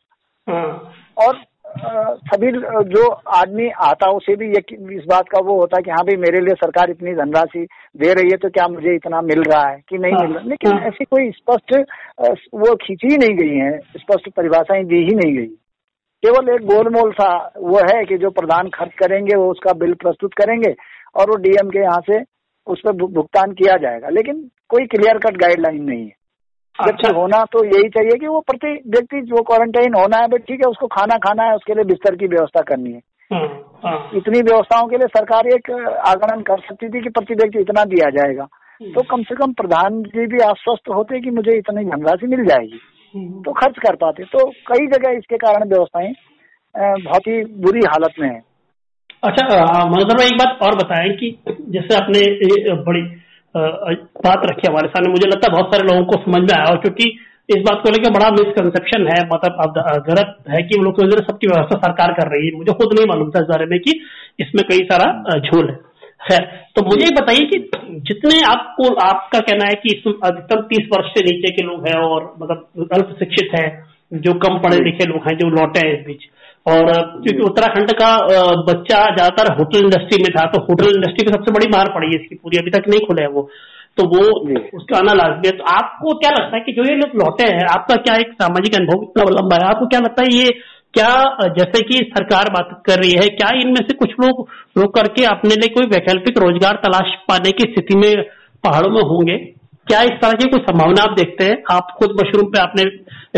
हाँ। 0.49 0.95
और 1.19 1.37
सभी 1.79 2.51
जो 2.89 3.09
आदमी 3.11 3.69
आता 3.83 4.11
उसे 4.11 4.35
भी 4.37 4.49
इस 4.97 5.05
बात 5.09 5.29
का 5.29 5.41
वो 5.41 5.59
होता 5.61 5.77
है 5.77 5.83
कि 5.83 5.91
हाँ 5.91 6.05
भाई 6.07 6.17
मेरे 6.17 6.41
लिए 6.41 6.55
सरकार 6.55 6.91
इतनी 6.91 7.15
धनराशि 7.15 7.67
दे 7.97 8.13
रही 8.13 8.31
है 8.33 8.37
तो 8.37 8.49
क्या 8.49 8.67
मुझे 8.69 8.95
इतना 8.95 9.21
मिल 9.21 9.43
रहा 9.43 9.69
है 9.71 9.81
कि 9.89 9.99
नहीं 9.99 10.13
हाँ, 10.13 10.23
मिल 10.23 10.37
रहा? 10.37 10.45
लेकिन 10.47 10.73
हाँ, 10.73 10.81
ऐसी 10.81 11.05
कोई 11.05 11.31
स्पष्ट 11.31 11.75
वो 12.55 12.75
खींची 12.75 13.09
ही 13.13 13.17
नहीं 13.17 13.37
गई 13.37 13.57
है 13.57 13.79
स्पष्ट 13.97 14.29
परिभाषाएँ 14.37 14.85
दी 14.85 14.97
ही 14.97 15.15
नहीं 15.15 15.37
गई। 15.37 15.47
केवल 16.23 16.49
एक 16.49 16.67
गोलमोल 16.67 17.13
सा 17.13 17.29
वो 17.59 17.79
है 17.93 18.05
कि 18.05 18.19
जो 18.19 18.31
प्रधान 18.31 18.69
खर्च 18.69 18.93
करेंगे 18.99 19.37
वो 19.37 19.51
उसका 19.51 19.73
बिल 19.73 19.95
प्रस्तुत 19.95 20.35
करेंगे 20.35 20.75
और 21.17 21.31
वो 21.31 21.37
डीएम 21.37 21.71
के 21.71 21.79
यहाँ 21.79 22.01
से 22.01 22.23
उस 22.67 22.83
पर 22.85 22.93
भुगतान 22.93 23.53
किया 23.53 23.77
जाएगा। 23.77 24.09
लेकिन 24.09 24.51
कोई 24.69 24.87
क्लियर 24.87 25.19
कट 25.19 25.37
गाइडलाइन 25.37 25.83
नहीं 25.85 26.05
है। 26.05 26.24
अच्छा 26.79 27.11
होना 27.17 27.43
तो 27.45 27.65
यही 27.65 27.89
चाहिए 27.89 28.19
कि 28.19 28.27
वो 28.27 28.41
प्रति 28.41 28.73
व्यक्ति 28.89 29.21
जो 29.27 29.43
क्वारंटाइन 29.43 29.95
होना 29.95 30.19
है 30.19 30.39
ठीक 30.41 30.61
है 30.61 30.71
उसको 30.71 30.87
खाना 30.87 31.17
खाना 31.19 31.43
है 31.43 31.55
उसके 31.55 31.75
लिए 31.75 31.85
बिस्तर 31.85 32.17
की 32.17 32.27
व्यवस्था 32.27 32.63
करनी 32.63 32.93
है 32.93 33.01
हाँ, 33.31 33.47
हाँ। 33.85 34.11
इतनी 34.15 34.41
व्यवस्थाओं 34.41 34.87
के 34.89 34.97
लिए 34.97 35.07
सरकार 35.09 35.47
एक 35.49 35.71
आगमन 36.09 36.43
कर 36.43 36.61
सकती 36.61 36.89
थी 36.89 37.03
कि 37.03 37.11
प्रति 37.11 37.35
व्यक्ति 37.35 37.61
इतना 37.61 37.85
दिया 37.85 38.11
जाएगा 38.11 38.47
हम्म। 38.81 38.93
तो 38.93 39.03
कम 39.11 39.23
से 39.23 39.35
कम 39.35 39.53
प्रधान 39.53 40.03
जी 40.09 40.27
भी 40.27 40.43
आश्वस्त 40.45 40.89
होते 40.91 41.21
कि 41.21 41.31
मुझे 41.31 41.57
इतनी 41.59 41.85
धनराशि 41.85 42.27
मिल 42.27 42.45
जाएगी 42.45 42.81
हम्म। 43.15 43.43
तो 43.43 43.53
खर्च 43.53 43.79
कर 43.79 43.97
पाते 43.97 44.25
तो 44.33 44.49
कई 44.67 44.87
जगह 44.89 45.17
इसके 45.19 45.37
कारण 45.37 45.69
व्यवस्थाएँ 45.69 46.13
बहुत 46.75 47.27
ही 47.29 47.43
बुरी 47.61 47.87
हालत 47.87 48.15
में 48.21 48.29
है 48.29 48.41
अच्छा 49.23 49.85
मनोदर 49.87 50.23
एक 50.23 50.39
बात 50.39 50.59
और 50.63 50.75
बताएँ 50.75 51.13
कि 51.13 51.37
जैसे 51.71 51.95
आपने 51.97 52.23
बड़ी 52.83 53.03
बात 53.57 54.47
रखी 54.47 54.69
हमारे 54.69 54.89
सामने। 54.89 55.11
मुझे 55.11 55.27
लगता 55.27 55.49
है 55.49 55.53
बहुत 55.53 55.75
सारे 55.75 55.87
लोगों 55.89 56.05
को 56.05 56.21
समझ 56.23 56.41
में 56.43 56.59
आया 56.59 56.71
और 56.71 56.79
क्योंकि 56.79 57.09
इस 57.49 57.63
बात 57.63 57.81
को 57.83 57.91
लेकर 57.91 58.13
बड़ा 58.13 58.31
मिसकंसेप्शन 58.31 59.07
है 59.07 59.19
मतलब 59.29 59.57
अब 59.61 59.75
गलत 60.07 60.37
है 60.51 60.63
कि 60.63 60.79
लोग 60.83 61.01
सबकी 61.01 61.47
व्यवस्था 61.47 61.77
सरकार 61.79 62.13
कर 62.13 62.31
रही 62.31 62.47
है। 62.47 62.53
मुझे 62.53 62.73
खुद 62.73 62.95
नहीं 62.95 63.07
मालूम 63.07 63.31
था 63.31 63.41
इस 63.41 63.47
बारे 63.47 63.67
में 63.67 63.79
कि 63.81 63.99
इसमें 64.41 64.65
कई 64.71 64.85
सारा 64.85 65.39
झोल 65.39 65.69
है 65.71 65.79
है। 66.31 66.39
तो 66.77 66.85
मुझे 66.87 67.09
बताइए 67.15 67.45
कि 67.45 67.59
जितने 68.03 68.41
आपको, 68.43 68.95
आपका 68.97 69.39
कहना 69.41 69.65
है 69.65 69.75
कि 69.75 69.91
अधिकतम 70.25 70.63
तीस 70.63 70.89
वर्ष 70.93 71.09
से 71.09 71.25
नीचे 71.25 71.51
के 71.53 71.63
लोग 71.63 71.87
हैं 71.89 71.97
और 71.97 72.35
मतलब 72.41 72.89
अल्प 72.93 73.17
शिक्षित 73.19 73.51
है, 73.55 73.67
जो 74.15 74.33
कम 74.35 74.59
पढ़े 74.59 74.79
लिखे 74.85 75.05
लोग 75.05 75.29
हैं, 75.29 75.37
जो 75.39 75.49
लौटे 75.51 75.87
हैं 75.87 75.99
इस 75.99 76.07
बीच 76.07 76.25
और 76.67 76.91
क्योंकि 77.23 77.43
उत्तराखंड 77.45 77.93
का 77.95 78.11
बच्चा 78.67 78.99
ज़्यादातर 79.15 79.53
होटल 79.57 79.79
इंडस्ट्री 79.81 80.23
में 80.23 80.31
था 80.37 80.45
तो 80.53 80.61
होटल 80.67 80.91
इंडस्ट्री 80.91 81.25
को 81.27 81.33
सबसे 81.33 81.53
बड़ी 81.53 81.67
मार 81.73 81.91
पड़ी 81.95 82.07
है 82.07 82.21
इसकी 82.21 82.35
पूरी 82.37 82.59
अभी 82.59 82.71
तक 82.71 82.89
नहीं 82.89 83.07
खुले 83.07 83.23
है 83.23 83.29
वो। 83.31 83.49
तो 83.99 84.05
वो 84.07 84.23
उसका 84.79 84.97
आना 84.99 85.13
लाजमी 85.15 85.47
है। 85.47 85.53
तो 85.57 85.65
आपको 85.73 86.15
क्या 86.21 86.31
लगता 86.31 86.57
है 86.57 86.63
कि 86.63 86.73
जो 86.73 86.85
ये 86.85 86.95
लोग 86.97 87.13
लौटे 87.17 87.51
हैं 87.51 87.67
आपका 87.73 87.97
क्या 88.07 88.15
एक 88.21 88.33
सामाजिक 88.41 88.75
अनुभव 88.77 89.03
इतना 89.03 89.25
लंबा 89.35 89.57
है? 89.57 89.69
आपको 89.69 89.87
क्या 89.87 90.01
लगता 90.01 90.23
है 90.23 90.37
ये 90.37 90.49
क्या 90.95 91.13
जैसे 91.55 91.83
कि 91.85 92.01
सरकार 92.11 92.49
बात 92.55 92.69
कर 92.87 92.99
रही 92.99 93.13
है 93.21 93.29
क्या 93.37 93.49
इनमें 93.61 93.81
से 93.87 93.95
कुछ 93.97 94.11
लोग 94.21 94.43
रोक 94.77 94.95
करके 94.95 95.25
अपने 95.27 95.55
लिए 95.57 95.75
कोई 95.75 95.87
वैकल्पिक 95.89 96.39
रोज़गार 96.39 96.81
तलाश 96.85 97.15
पाने 97.29 97.53
की 97.53 97.71
स्थिति 97.73 97.97
में 97.99 98.11
पहाड़ों 98.65 98.91
में 98.91 99.01
होंगे? 99.05 99.37
क्या 99.87 100.03
इस 100.03 100.21
तरह 100.21 100.33
की 100.35 100.49
कोई 100.51 100.61
संभावना 100.63 101.03
आप 101.03 101.17
देखते 101.17 101.45
हैं? 101.45 101.57
आप 101.73 101.97
खुद 101.99 102.19
मशरूम 102.21 102.47
पे 102.53 102.61
आपने 102.61 102.85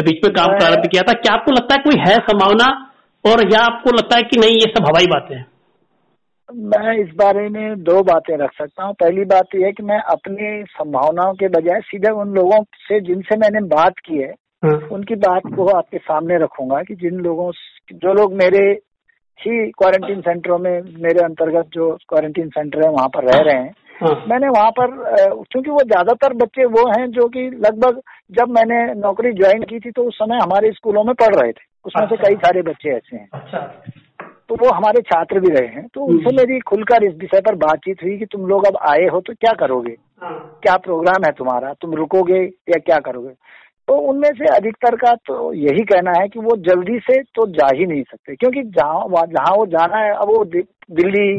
बीच 0.02 0.24
में 0.24 0.32
काम 0.34 0.58
प्रारंभ 0.58 0.86
किया 0.90 1.02
था। 1.02 1.12
क्या 1.14 1.32
आपको 1.34 1.52
लगता 1.52 1.74
है 1.74 1.82
कोई 1.82 1.98
है 2.00 2.16
संभावना 2.26 2.66
और 3.26 3.42
या 3.52 3.60
आपको 3.64 3.90
लगता 3.90 4.16
है 4.16 4.22
कि 4.22 4.40
नहीं 4.40 4.56
ये 4.56 4.72
सब 4.72 4.86
हवाई 4.86 5.06
बातें 5.06 5.36
हैं 5.36 5.46
मैं 6.48 6.92
इस 6.98 7.08
बारे 7.16 7.48
में 7.48 7.82
दो 7.82 8.02
बातें 8.02 8.36
रख 8.38 8.50
सकता 8.52 8.84
हूँ 8.84 8.94
पहली 8.94 9.24
बात 9.24 9.54
यह 9.54 9.64
है 9.66 9.72
कि 9.72 9.82
मैं 9.82 9.98
अपनी 10.10 10.62
संभावनाओं 10.70 11.32
के 11.34 11.48
बजाय 11.48 11.80
सीधे 11.80 12.10
उन 12.14 12.34
लोगों 12.34 12.62
से 12.88 13.00
जिनसे 13.00 13.36
मैंने 13.36 13.60
बात 13.66 13.98
की 13.98 14.18
है 14.18 14.32
हाँ। 14.64 14.76
उनकी 14.92 15.14
बात 15.14 15.42
को 15.56 15.66
आपके 15.68 15.98
सामने 15.98 16.38
रखूँगा 16.38 16.82
कि 16.82 16.94
जिन 16.94 17.18
लोगों 17.20 17.50
जो 17.94 18.12
लोग 18.12 18.34
मेरे 18.34 18.62
ही 19.40 19.58
क्वारंटीन 19.70 20.20
सेंटरों 20.20 20.58
में 20.58 20.72
मेरे 21.00 21.24
अंतर्गत 21.24 21.70
जो 21.72 21.90
क्वारंटीन 22.08 22.48
सेंटर 22.48 22.84
है 22.84 22.90
वहाँ 22.90 23.08
पर 23.08 23.24
रह 23.24 23.42
रहे 23.42 23.62
हैं 23.62 23.74
हाँ। 24.02 24.24
मैंने 24.28 24.48
वहाँ 24.48 24.70
पर 24.70 24.96
क्योंकि 25.44 25.70
वो 25.70 25.82
ज़्यादातर 25.84 26.34
बच्चे 26.34 26.64
वो 26.70 26.88
हैं 26.90 27.06
जो 27.10 27.28
कि 27.28 27.48
लगभग 27.60 28.00
जब 28.30 28.48
मैंने 28.50 28.82
नौकरी 29.00 29.32
ज्वाइन 29.32 29.62
की 29.62 29.78
थी 29.80 29.90
तो 29.90 30.02
उस 30.02 30.14
समय 30.14 30.38
हमारे 30.42 30.70
स्कूलों 30.72 31.04
में 31.04 31.14
पढ़ 31.14 31.34
रहे 31.34 31.52
थे 31.52 31.74
उसमें 31.86 32.02
अच्छा। 32.02 32.16
से। 32.16 32.22
कई 32.22 32.36
सारे 32.36 32.62
बच्चे 32.62 32.90
ऐसे 32.90 33.16
हैं 33.16 33.28
अच्छा। 33.32 33.58
तो 34.48 34.54
वो 34.54 34.70
हमारे 34.70 35.00
छात्र 35.02 35.40
भी 35.40 35.48
रहे 35.48 35.68
हैं 35.68 35.86
तो 35.94 36.00
उनसे 36.00 36.24
हम्म। 36.24 36.36
मेरी 36.36 36.58
खुलकर 36.60 37.04
इस 37.04 37.14
विषय 37.14 37.40
पर 37.40 37.54
बातचीत 37.54 38.02
हुई 38.02 38.16
कि 38.18 38.24
तुम 38.24 38.46
लोग 38.46 38.66
अब 38.66 38.78
आए 38.90 39.06
हो 39.06 39.20
तो 39.20 39.32
क्या 39.34 39.52
करोगे 39.52 39.94
हाँ। 40.22 40.58
क्या 40.62 40.76
प्रोग्राम 40.76 41.24
है 41.24 41.32
तुम्हारा 41.32 41.72
तुम 41.72 41.94
रुकोगे 41.94 42.42
या 42.42 42.78
क्या 42.78 42.98
करोगे 42.98 43.32
तो 43.88 43.94
उनमें 44.10 44.30
से 44.32 44.44
अधिकतर 44.56 44.96
का 44.96 45.14
तो 45.26 45.52
यही 45.52 45.82
कहना 45.84 46.12
है 46.20 46.28
कि 46.28 46.40
वो 46.40 46.56
जल्दी 46.62 46.98
से 47.00 47.20
तो 47.34 47.46
जा 47.50 47.68
ही 47.74 47.86
नहीं 47.86 48.02
सकते 48.02 48.34
क्योंकि 48.34 48.62
जहाँ 48.62 49.26
जहाँ 49.26 49.54
वो 49.56 49.66
जाना 49.66 49.98
है 49.98 50.12
अब 50.14 50.28
वो 50.28 50.44
दिल्ली 50.44 51.30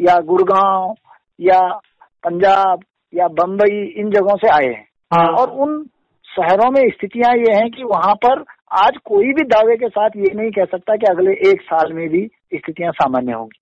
या 0.00 0.18
गुड़गांव 0.20 0.94
या 1.40 1.60
पंजाब 2.24 2.80
या 3.12 3.28
बम्बई 3.34 3.82
इन 3.96 4.10
जगहों 4.10 4.36
से 4.36 4.48
आए 4.48 4.72
हैं 4.72 4.86
हाँ। 5.12 5.26
और 5.28 5.50
उन 5.58 5.82
शहरों 6.28 6.70
में 6.70 6.82
स्थितियाँ 6.90 7.34
ये 7.36 7.52
हैं 7.54 7.70
कि 7.70 7.84
वहाँ 7.84 8.14
पर 8.14 8.44
आज 8.70 8.96
कोई 9.04 9.32
भी 9.32 9.42
दावे 9.44 9.76
के 9.76 9.88
साथ 9.88 10.16
ये 10.16 10.34
नहीं 10.34 10.50
कह 10.50 10.64
सकता 10.64 10.96
कि 10.96 11.06
अगले 11.10 11.32
एक 11.50 11.60
साल 11.62 11.92
में 11.92 12.08
भी 12.08 12.26
स्थितियाँ 12.54 12.92
सामान्य 12.92 13.32
होंगी। 13.32 13.60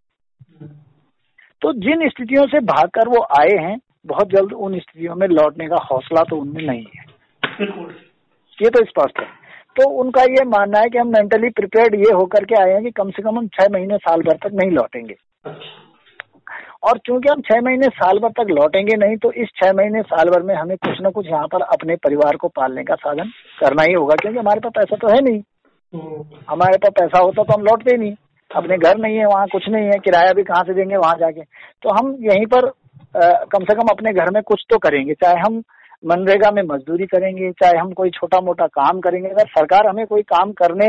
तो 1.62 1.72
जिन 1.72 2.08
स्थितियों 2.08 2.46
से 2.46 2.60
भागकर 2.60 3.08
वो 3.08 3.22
आए 3.38 3.56
हैं 3.64 3.78
बहुत 4.06 4.28
जल्द 4.28 4.52
उन 4.52 4.78
स्थितियों 4.78 5.14
में 5.14 5.26
लौटने 5.28 5.66
का 5.68 5.76
हौसला 5.92 6.22
तो 6.22 6.36
उनमें 6.36 6.62
नहीं 6.66 6.84
है। 6.96 7.04
ये 8.58 8.70
तो 8.70 8.84
स्पष्ट 8.84 9.20
है। 9.20 9.26
तो 9.76 9.88
उनका 9.90 10.22
ये 10.22 10.44
मानना 10.44 10.78
है 10.78 10.88
कि 10.88 10.98
हम 10.98 11.08
मेंटली 11.08 11.48
प्रिपेयर्ड 11.50 11.94
ये 11.94 12.12
होकर 12.12 12.44
के 12.44 12.54
आए 12.54 12.72
हैं 12.72 12.82
कि 12.82 12.90
कम 12.90 13.10
से 13.10 13.22
कम 13.22 13.38
हम 13.38 13.46
छह 13.48 13.68
महीने 13.72 13.96
साल 13.96 14.22
भर 14.22 14.36
तक 14.36 14.54
नहीं 14.54 14.70
लौटेंगे। 14.70 15.14
और 16.82 16.98
चूँकि 16.98 17.28
हम 17.28 17.40
छह 17.40 17.60
महीने 17.60 17.88
साल 17.94 18.18
भर 18.18 18.30
तक 18.32 18.50
लौटेंगे 18.50 18.96
नहीं 18.96 19.16
तो 19.16 19.30
इस 19.32 19.48
छह 19.56 19.72
महीने 19.72 20.02
साल 20.04 20.30
भर 20.30 20.42
में 20.42 20.54
हमें 20.54 20.76
कुछ 20.76 20.98
न 21.02 21.10
कुछ 21.10 21.26
यहाँ 21.26 21.46
पर 21.46 21.62
अपने 21.74 21.96
परिवार 22.04 22.36
को 22.36 22.48
पालने 22.56 22.84
का 22.84 22.94
साधन 22.96 23.30
करना 23.60 23.82
ही 23.82 23.92
होगा 23.92 24.14
क्योंकि 24.14 24.38
हमारे 24.38 24.60
पास 24.60 24.72
पैसा 24.76 24.96
तो 24.96 25.12
है 25.14 25.20
नहीं। 25.22 25.40
हमारे 26.48 26.78
पास 26.78 26.92
पैसा 26.98 27.18
होता 27.18 27.42
तो 27.42 27.52
हम 27.52 27.64
लौटते 27.64 27.96
नहीं। 27.96 28.14
अपने 28.50 28.76
घर 28.78 28.98
नहीं 28.98 29.16
है 29.16 29.26
वहाँ 29.26 29.46
कुछ 29.48 29.68
नहीं 29.68 29.86
है 29.86 29.98
किराया 30.04 30.32
भी 30.32 30.42
कहाँ 30.42 30.62
से 30.64 30.74
देंगे 30.74 30.96
वहाँ 30.96 31.14
जाके। 31.18 31.42
तो 31.42 31.94
हम 31.98 32.16
यहीं 32.22 32.46
पर 32.46 32.66
आ, 32.66 33.30
कम 33.52 33.64
से 33.64 33.74
कम 33.74 33.88
अपने 33.90 34.12
घर 34.12 34.30
में 34.30 34.42
कुछ 34.42 34.64
तो 34.70 34.78
करेंगे 34.78 35.14
चाहे 35.14 35.40
हम 35.40 35.62
मनरेगा 36.04 36.50
में 36.50 36.62
मजदूरी 36.64 37.06
करेंगे 37.06 37.50
चाहे 37.52 37.78
हम 37.78 37.92
कोई 37.92 38.10
छोटा 38.10 38.40
मोटा 38.40 38.66
काम 38.68 39.00
करेंगे। 39.00 39.28
अगर 39.28 39.46
सरकार 39.48 39.86
हमें 39.86 40.06
कोई 40.06 40.22
काम 40.28 40.52
करने 40.52 40.86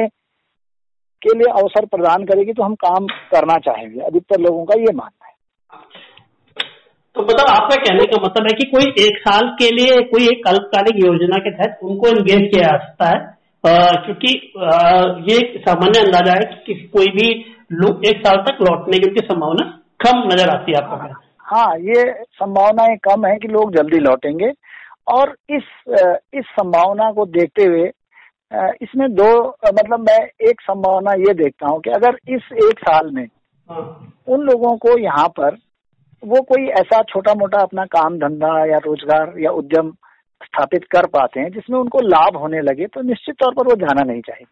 के 1.21 1.37
लिए 1.37 1.51
अवसर 1.53 1.85
प्रदान 1.87 2.25
करेगी 2.25 2.53
तो 2.53 2.63
हम 2.63 2.75
काम 2.77 3.05
करना 3.31 3.57
चाहेंगे। 3.59 3.99
अधिकतर 4.01 4.41
लोगों 4.41 4.63
का 4.65 4.79
ये 4.79 4.93
मानना 4.93 5.22
तो 7.15 7.21
मतलब 7.21 7.49
आपका 7.49 7.75
कहने 7.75 8.05
का 8.05 8.21
मतलब 8.23 8.47
है 8.47 8.53
कि 8.53 8.65
कोई 8.65 8.85
एक 9.05 9.17
साल 9.17 9.49
के 9.59 9.69
लिए 9.71 9.99
कोई 10.01 10.27
एक 10.27 10.47
अल्पकालिक 10.47 11.03
योजना 11.05 11.37
के 11.37 11.51
तहत 11.51 11.79
उनको 11.83 12.07
एंगेज 12.07 12.49
किया 12.53 12.61
जा 12.61 12.77
सकता 12.77 13.09
है 13.09 13.33
क्योंकि 13.97 14.31
ये 15.29 15.39
सामान्य 15.57 15.99
अंदाज़ा 15.99 16.33
है 16.33 16.63
कि 16.67 16.73
कोई 16.93 17.07
भी 17.07 17.27
लोग 17.73 18.05
एक 18.05 18.25
साल 18.27 18.37
तक 18.37 18.57
लौटने 18.61 18.99
की 18.99 19.07
उनकी 19.09 19.25
संभावना 19.27 19.65
कम 20.05 20.23
नज़र 20.27 20.49
आती 20.49 20.71
है 20.71 20.77
आपका 20.77 20.95
कहना 20.95 21.19
हाँ 21.45 21.77
ये 21.77 22.03
संभावनाएँ 22.33 22.97
कम 22.97 23.25
है 23.25 23.37
कि 23.37 23.47
लोग 23.47 23.75
जल्दी 23.75 23.99
लौटेंगे 23.99 24.51
और 25.07 25.35
इस 25.49 25.63
इस 26.33 26.45
संभावना 26.59 27.11
को 27.11 27.25
देखते 27.25 27.63
हुए 27.63 27.91
इसमें 28.81 29.07
दो 29.15 29.29
मतलब 29.67 29.99
मैं 29.99 30.19
एक 30.49 30.61
संभावना 30.61 31.13
ये 31.19 31.33
देखता 31.33 31.67
हूँ 31.67 31.79
कि 31.81 31.89
अगर 31.89 32.17
इस 32.29 32.51
एक 32.63 32.79
साल 32.79 33.09
में 33.11 33.23
हाँ। 33.23 33.32
उन 33.69 34.41
लोगों 34.41 34.75
को 34.77 34.97
यहाँ 34.99 35.27
पर 35.29 35.57
वो 36.23 36.41
कोई 36.41 36.67
ऐसा 36.79 37.01
छोटा 37.03 37.33
मोटा 37.33 37.61
अपना 37.61 37.85
काम 37.85 38.17
धंधा 38.17 38.53
या 38.65 38.77
रोज़गार 38.77 39.33
या 39.39 39.51
उद्यम 39.51 39.91
स्थापित 40.43 40.83
कर 40.85 41.05
पाते 41.07 41.39
हैं 41.39 41.51
जिसमें 41.51 41.79
उनको 41.79 41.99
लाभ 41.99 42.37
होने 42.37 42.61
लगे 42.61 42.85
तो 42.85 43.01
निश्चित 43.01 43.35
तौर 43.35 43.53
पर 43.53 43.67
वो 43.67 43.75
जाना 43.75 44.03
नहीं 44.03 44.21
चाहिए। 44.21 44.45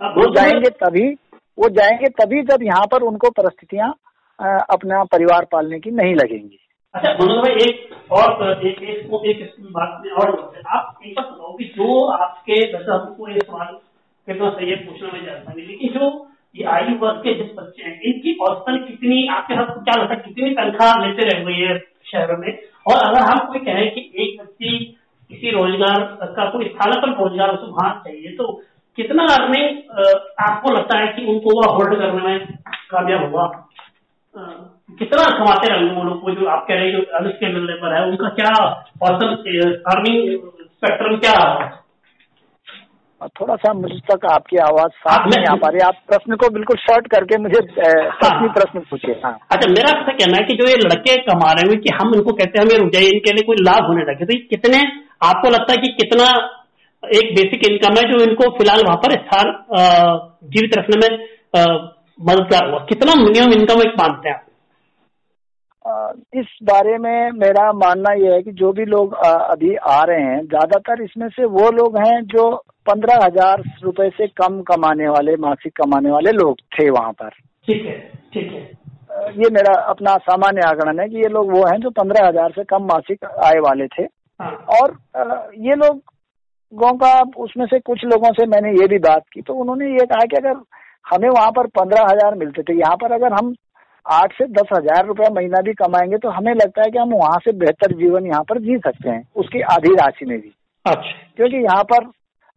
वो 0.00 0.34
जाएँगे 0.34 0.70
तभी 0.82 1.08
वो 1.58 1.68
जाएँगे 1.70 2.08
तभी 2.20 2.42
जब 2.42 2.62
यहाँ 2.62 2.86
पर 2.86 3.02
उनको 3.02 3.30
परिस्थितियाँ 3.30 3.88
अपना 4.70 5.02
परिवार 5.04 5.46
पालने 5.52 5.78
की 5.80 5.90
नहीं 5.90 6.14
लगेंगी। 6.14 6.58
अच्छा 6.94 7.12
मनोज 7.12 7.36
भाई 7.36 7.54
एक 7.62 8.12
और 8.12 8.66
एक 8.66 8.82
एक, 8.82 9.12
एक 9.26 9.56
बात 9.70 10.02
में 10.04 10.12
और 10.12 10.28
आप 10.66 10.98
एक 11.06 11.14
बात 11.14 11.26
बताओ 11.26 11.52
कि 11.52 11.64
जो 11.76 12.04
आपके 12.06 12.60
दर्शकों 12.72 13.30
ये 13.30 13.40
सवाल 13.40 13.74
कितना 14.28 14.50
सही 14.50 14.70
है 14.70 14.76
पूछना 14.76 15.12
मैं 15.12 15.24
जानता 15.24 15.52
नहीं 15.52 15.66
लेकिन 15.66 15.92
जो 15.92 16.10
ये 16.56 16.64
आयु 16.66 16.96
वर्ग 16.98 17.18
के 17.20 17.34
जिस 17.34 17.50
बच्चे 17.56 17.82
हैं, 17.82 18.00
इनकी 18.02 18.36
औसतन 18.42 18.76
कितनी, 18.84 19.26
आपके 19.28 19.54
साथ 19.54 19.74
क्या 19.80 19.96
लगता 19.96 20.14
है, 20.14 20.20
कितनी 20.20 20.50
तनख्वाह 20.54 20.92
लेते 21.00 21.28
रहे 21.28 21.42
हुए 21.42 21.54
ये 21.56 21.78
शहरों 22.06 22.38
में? 22.38 22.52
और 22.86 22.96
अगर 22.98 23.20
हम 23.22 23.38
कोई 23.48 23.60
कहें 23.60 23.90
कि 23.94 24.00
एक 24.16 24.40
व्यक्ति 24.40 24.70
किसी 25.30 25.50
रोज़गार 25.50 26.02
का 26.36 26.48
कोई 26.50 26.64
स्थानापन्न 26.66 27.14
रोज़गार 27.14 27.50
उसे 27.50 27.70
वहाँ 27.72 27.90
चाहिए 28.04 28.32
तो 28.36 28.52
कितना 28.98 29.24
अर्निंग 29.30 29.78
आपको 30.40 30.72
लगता 30.72 30.98
है 30.98 31.06
कि 31.08 31.24
उनको 31.26 31.54
वह 31.56 31.72
होल्ड 31.74 31.98
करने 31.98 32.22
में 32.24 32.46
कामयाब 32.90 33.32
हुआ 33.32 33.46
कितना 34.98 35.24
कमाते 35.38 35.68
रहेंगे 35.68 35.94
वो 35.94 36.02
लोग? 36.04 36.30
जो 36.30 36.46
आप 36.48 36.64
कह 36.68 36.74
रहे 36.74 36.84
हैं, 36.84 36.92
जो 36.92 37.02
अनस्किल 37.18 37.58
लेबर 37.66 37.94
है, 37.94 38.02
उनका 38.08 38.28
क्या 38.38 38.52
औसत 39.02 39.44
अर्निंग 39.86 40.38
स्पेक्ट्रम 40.66 41.16
क्या 41.18 41.34
थोड़ा 43.20 43.54
सा 43.56 43.72
मुझे 43.72 43.98
तक 44.10 44.24
आपकी 44.30 44.56
आवाज़ 44.62 44.96
साफ़ 45.02 45.28
नहीं 45.28 45.46
आ 45.50 45.54
पा 45.60 45.68
रही। 45.68 45.80
आप 45.86 46.00
प्रश्न 46.08 46.36
को 46.42 46.48
बिल्कुल 46.54 46.76
शॉर्ट 46.78 47.06
करके 47.14 47.38
मुझे 47.42 47.60
हाँ, 47.60 48.48
प्रश्न 48.54 48.80
पूछिए। 48.90 49.14
हाँ। 49.24 49.32
अच्छा 49.52 49.68
मेरा 49.70 49.90
ऐसा 49.90 50.12
कहना 50.12 50.36
है 50.36 50.44
कि 50.48 50.56
जो 50.56 50.68
ये 50.68 50.76
लड़के 50.82 51.16
कमा 51.28 51.52
रहे 51.52 51.70
हैं 51.70 51.80
कि 51.80 51.94
हम 52.00 52.14
इनको 52.14 52.32
कहते 52.32 52.58
हैं 52.58 52.66
हमें 52.66 52.78
रुक 52.78 52.92
जाइए 52.92 53.10
इनके 53.10 53.32
लिए 53.32 53.46
कोई 53.46 53.56
लाभ 53.62 53.88
होने 53.88 54.04
लगे। 54.10 54.24
तो 54.24 54.38
कितने 54.50 54.82
आपको 55.28 55.50
लगता 55.50 55.72
है 55.72 55.78
कि 55.78 55.92
कितना 56.00 56.30
एक 57.02 57.34
बेसिक 57.34 57.64
इनकम 57.70 57.96
है 57.96 58.02
जो 58.10 58.22
इनको 58.24 58.50
फ़िलहाल 58.58 58.82
वहाँ 58.84 58.96
पर 58.96 59.12
स्थान 59.16 59.52
जीवित 60.52 60.78
रखने 60.78 60.96
में 61.02 61.10
मददगार 62.26 62.68
हुआ? 62.70 62.78
कितना 62.88 63.14
मिनिमम 63.14 63.52
इनकम 63.52 63.80
एक 63.80 63.94
मानते 64.00 64.28
हैं 64.28 64.36
आप? 64.36 64.42
इस 66.36 66.46
बारे 66.64 66.96
में 66.98 67.30
मेरा 67.38 67.72
मानना 67.74 68.12
यह 68.16 68.32
है 68.34 68.42
कि 68.42 68.52
जो 68.52 68.72
भी 68.72 68.84
लोग 68.86 69.12
अभी 69.24 69.74
आ 69.88 70.02
रहे 70.04 70.22
हैं 70.22 70.40
ज़्यादातर 70.46 71.02
इसमें 71.02 71.28
से 71.30 71.44
वो 71.52 71.70
लोग 71.72 71.98
हैं 71.98 72.20
जो 72.32 72.46
पंद्रह 72.86 73.24
हज़ार 73.24 73.62
रूपए 73.82 74.08
से 74.10 74.26
कम 74.36 74.60
कमाने 74.64 75.08
वाले 75.08 75.36
मासिक 75.40 75.72
कमाने 75.76 76.10
वाले 76.10 76.32
लोग 76.32 76.56
थे 76.74 76.88
वहाँ 76.90 77.12
पर। 77.12 77.30
ठीक 77.68 77.84
है 77.86 77.98
ठीक 78.34 78.52
है। 78.52 78.60
ये 79.34 79.50
मेरा 79.52 79.72
अपना 79.84 80.16
सामान्य 80.24 80.66
आकलन 80.66 81.00
है 81.00 81.08
कि 81.08 81.16
ये 81.16 81.28
लोग 81.30 81.52
वो 81.52 81.64
हैं 81.66 81.78
जो 81.80 81.90
पंद्रह 81.92 82.26
हज़ार 82.26 82.52
से 82.52 82.64
कम 82.66 82.84
मासिक 82.84 83.24
आय 83.44 83.58
वाले 83.60 83.86
थे। 83.88 84.02
हाँ। 84.40 84.52
और 84.74 84.96
ये 85.60 85.74
लोग 85.76 86.00
गाँव 86.72 86.96
का 86.98 87.20
उसमें 87.38 87.64
से 87.66 87.78
कुछ 87.80 88.04
लोगों 88.04 88.32
से 88.32 88.46
मैंने 88.46 88.70
ये 88.72 88.86
भी 88.88 88.98
बात 89.00 89.22
की 89.32 89.42
तो 89.42 89.54
उन्होंने 89.54 89.90
ये 89.90 90.06
कहा 90.06 90.24
कि 90.24 90.36
अगर 90.36 90.60
हमें 91.04 91.28
वहाँ 91.28 91.50
पर 91.50 91.66
पंद्रह 91.78 92.02
हज़ार 92.02 92.34
मिलते 92.36 92.62
थे 92.62 92.74
यहाँ 92.74 92.96
पर 92.96 93.12
अगर 93.12 93.32
हम 93.32 93.54
आठ 94.06 94.32
से 94.32 94.44
दस 94.52 94.68
हज़ार 94.72 95.06
रुपया 95.06 95.28
महीना 95.34 95.60
भी 95.60 95.72
कमाएँगे 95.74 96.18
तो 96.18 96.30
हमें 96.30 96.52
लगता 96.54 96.82
है 96.82 96.90
कि 96.90 96.98
हम 96.98 97.12
वहाँ 97.14 97.38
से 97.44 97.52
बेहतर 97.58 97.92
जीवन 97.98 98.26
यहाँ 98.26 98.42
पर 98.48 98.58
जी 98.60 98.76
सकते 98.78 99.08
हैं 99.08 99.22
उसकी 99.36 99.60
आधी 99.70 99.94
राशि 99.94 100.26
में 100.26 100.38
भी। 100.38 100.52
अच्छा। 100.86 101.12
क्योंकि 101.36 101.56
यहाँ 101.56 101.82
पर 101.84 102.04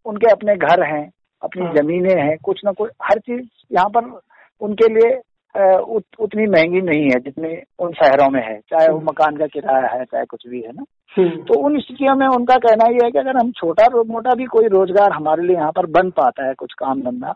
उनके 0.05 0.31
अपने 0.31 0.55
घर 0.57 0.83
हैं 0.85 1.09
अपनी 1.41 1.65
हाँ। 1.65 1.73
जमीनें 1.73 2.15
हैं 2.17 2.37
कुछ 2.43 2.61
ना 2.65 2.71
कुछ 2.71 2.91
हर 3.03 3.19
चीज़ 3.19 3.41
यहाँ 3.71 3.89
पर 3.89 4.19
उनके 4.61 4.87
लिए 4.89 5.17
उत, 5.55 6.03
उतनी 6.19 6.45
महँगी 6.47 6.81
नहीं 6.81 7.03
है 7.03 7.19
जितनी 7.19 7.55
उन 7.79 7.91
शहरों 7.93 8.29
में 8.29 8.41
है 8.41 8.59
चाहे 8.59 8.87
वो 8.87 8.97
हम्म। 8.97 9.07
मकान 9.07 9.37
का 9.37 9.47
किराया 9.47 9.87
है 9.89 10.03
चाहे 10.05 10.25
कुछ 10.25 10.47
भी 10.47 10.61
है 10.61 10.71
ना 10.71 10.83
हम्म। 11.17 11.43
तो 11.43 11.59
उन 11.59 11.79
स्थितियों 11.79 12.15
में 12.15 12.27
उनका 12.27 12.55
कहना 12.57 12.89
यह 12.89 13.05
है 13.05 13.11
कि 13.11 13.19
अगर 13.19 13.37
हम 13.37 13.51
छोटा 13.51 13.87
मोटा 14.07 14.33
भी 14.35 14.45
कोई 14.45 14.67
रोज़गार 14.67 15.11
हमारे 15.11 15.43
लिए 15.43 15.55
यहाँ 15.55 15.71
पर 15.71 15.85
बन 15.91 16.09
पाता 16.09 16.45
है 16.47 16.53
कुछ 16.53 16.73
काम 16.73 17.01
धंधा 17.01 17.33